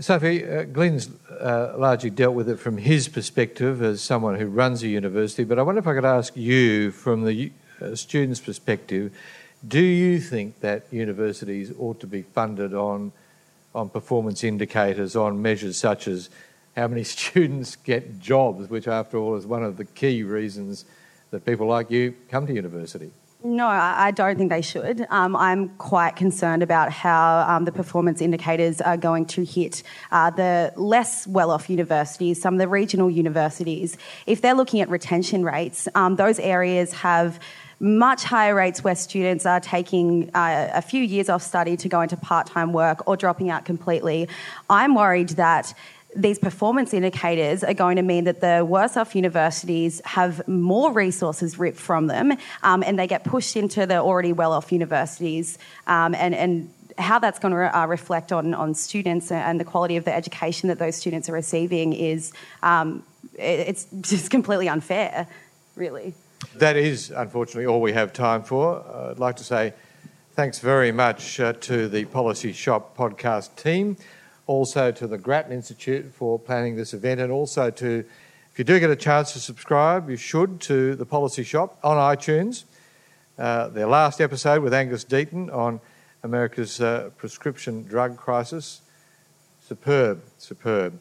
Sophie, 0.00 0.46
uh, 0.46 0.64
Glyn's 0.64 1.10
uh, 1.40 1.74
largely 1.76 2.10
dealt 2.10 2.34
with 2.34 2.48
it 2.48 2.58
from 2.58 2.78
his 2.78 3.08
perspective 3.08 3.82
as 3.82 4.02
someone 4.02 4.36
who 4.36 4.46
runs 4.46 4.82
a 4.82 4.88
university, 4.88 5.44
but 5.44 5.58
I 5.58 5.62
wonder 5.62 5.78
if 5.78 5.86
I 5.86 5.94
could 5.94 6.04
ask 6.04 6.34
you 6.36 6.90
from 6.90 7.24
the 7.24 7.52
uh, 7.80 7.94
student's 7.94 8.40
perspective 8.40 9.12
do 9.66 9.80
you 9.80 10.20
think 10.20 10.60
that 10.60 10.84
universities 10.90 11.72
ought 11.78 12.00
to 12.00 12.06
be 12.06 12.22
funded 12.22 12.74
on, 12.74 13.12
on 13.74 13.88
performance 13.88 14.44
indicators, 14.44 15.16
on 15.16 15.40
measures 15.40 15.76
such 15.76 16.08
as 16.08 16.30
how 16.76 16.88
many 16.88 17.04
students 17.16 17.76
get 17.76 18.20
jobs, 18.20 18.68
which, 18.68 18.86
after 18.86 19.18
all, 19.18 19.34
is 19.36 19.46
one 19.46 19.62
of 19.62 19.76
the 19.76 19.84
key 19.84 20.22
reasons 20.22 20.84
that 21.30 21.44
people 21.44 21.66
like 21.66 21.90
you 21.90 22.14
come 22.30 22.46
to 22.46 22.52
university. 22.52 23.10
No, 23.44 23.66
I 23.66 24.10
don't 24.10 24.36
think 24.36 24.50
they 24.50 24.62
should. 24.62 25.06
Um, 25.10 25.36
I'm 25.36 25.68
quite 25.76 26.16
concerned 26.16 26.62
about 26.62 26.90
how 26.90 27.46
um, 27.48 27.64
the 27.64 27.70
performance 27.70 28.20
indicators 28.20 28.80
are 28.80 28.96
going 28.96 29.26
to 29.26 29.44
hit 29.44 29.82
uh, 30.10 30.30
the 30.30 30.72
less 30.74 31.26
well 31.26 31.50
off 31.50 31.70
universities, 31.70 32.40
some 32.40 32.54
of 32.54 32.58
the 32.58 32.66
regional 32.66 33.08
universities. 33.08 33.98
If 34.26 34.40
they're 34.40 34.54
looking 34.54 34.80
at 34.80 34.88
retention 34.88 35.44
rates, 35.44 35.86
um, 35.94 36.16
those 36.16 36.40
areas 36.40 36.92
have 36.94 37.38
much 37.78 38.24
higher 38.24 38.54
rates 38.54 38.82
where 38.82 38.94
students 38.94 39.44
are 39.44 39.60
taking 39.60 40.30
uh, 40.34 40.70
a 40.72 40.82
few 40.82 41.02
years 41.02 41.28
off 41.28 41.42
study 41.42 41.76
to 41.76 41.88
go 41.88 42.00
into 42.00 42.16
part 42.16 42.46
time 42.46 42.72
work 42.72 43.06
or 43.06 43.16
dropping 43.16 43.50
out 43.50 43.64
completely. 43.64 44.28
I'm 44.70 44.94
worried 44.94 45.30
that 45.30 45.74
these 46.14 46.38
performance 46.38 46.94
indicators 46.94 47.62
are 47.62 47.74
going 47.74 47.96
to 47.96 48.02
mean 48.02 48.24
that 48.24 48.40
the 48.40 48.64
worse 48.64 48.96
off 48.96 49.14
universities 49.14 50.00
have 50.04 50.46
more 50.48 50.90
resources 50.90 51.58
ripped 51.58 51.78
from 51.78 52.06
them 52.06 52.32
um, 52.62 52.82
and 52.82 52.98
they 52.98 53.06
get 53.06 53.22
pushed 53.24 53.56
into 53.56 53.86
the 53.86 53.96
already 53.96 54.32
well 54.32 54.52
off 54.52 54.72
universities 54.72 55.58
um, 55.86 56.14
and, 56.14 56.34
and 56.34 56.72
how 56.96 57.18
that's 57.18 57.38
going 57.38 57.52
to 57.52 57.78
uh, 57.78 57.86
reflect 57.86 58.32
on, 58.32 58.54
on 58.54 58.74
students 58.74 59.30
and 59.30 59.60
the 59.60 59.64
quality 59.64 59.96
of 59.96 60.04
the 60.04 60.14
education 60.14 60.68
that 60.68 60.78
those 60.78 60.96
students 60.96 61.28
are 61.28 61.34
receiving 61.34 61.92
is 61.92 62.32
um, 62.62 63.02
it's 63.34 63.86
just 64.00 64.30
completely 64.30 64.68
unfair, 64.68 65.26
really. 65.74 66.14
That 66.56 66.76
is, 66.76 67.10
unfortunately, 67.10 67.66
all 67.66 67.80
we 67.80 67.92
have 67.92 68.12
time 68.12 68.42
for. 68.42 68.84
Uh, 68.86 69.10
I'd 69.10 69.18
like 69.18 69.36
to 69.36 69.44
say 69.44 69.74
thanks 70.34 70.58
very 70.58 70.92
much 70.92 71.40
uh, 71.40 71.52
to 71.54 71.88
the 71.88 72.04
Policy 72.06 72.52
Shop 72.52 72.96
podcast 72.96 73.56
team 73.56 73.96
also 74.46 74.92
to 74.92 75.06
the 75.06 75.18
Grattan 75.18 75.52
Institute 75.52 76.06
for 76.12 76.38
planning 76.38 76.76
this 76.76 76.94
event, 76.94 77.20
and 77.20 77.32
also 77.32 77.70
to, 77.70 78.04
if 78.52 78.58
you 78.58 78.64
do 78.64 78.78
get 78.78 78.90
a 78.90 78.96
chance 78.96 79.32
to 79.32 79.40
subscribe, 79.40 80.08
you 80.08 80.16
should 80.16 80.60
to 80.62 80.94
the 80.94 81.06
Policy 81.06 81.42
Shop 81.42 81.78
on 81.82 81.96
iTunes. 81.96 82.64
Uh, 83.38 83.68
their 83.68 83.86
last 83.86 84.20
episode 84.20 84.62
with 84.62 84.72
Angus 84.72 85.04
Deaton 85.04 85.52
on 85.54 85.80
America's 86.22 86.80
uh, 86.80 87.10
prescription 87.16 87.82
drug 87.82 88.16
crisis. 88.16 88.80
Superb, 89.60 90.22
superb. 90.38 90.98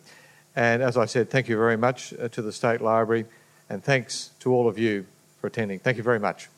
And 0.55 0.81
as 0.81 0.97
I 0.97 1.05
said, 1.05 1.29
thank 1.29 1.47
you 1.47 1.57
very 1.57 1.77
much 1.77 2.13
uh, 2.13 2.27
to 2.29 2.41
the 2.41 2.51
State 2.51 2.81
Library 2.81 3.25
And 3.69 3.83
thanks 3.83 4.31
to 4.39 4.53
all 4.53 4.67
of 4.67 4.77
you 4.77 5.05
attending. 5.45 5.79
Thank 5.79 5.97
you 5.97 6.03
very 6.03 6.19
much. 6.19 6.49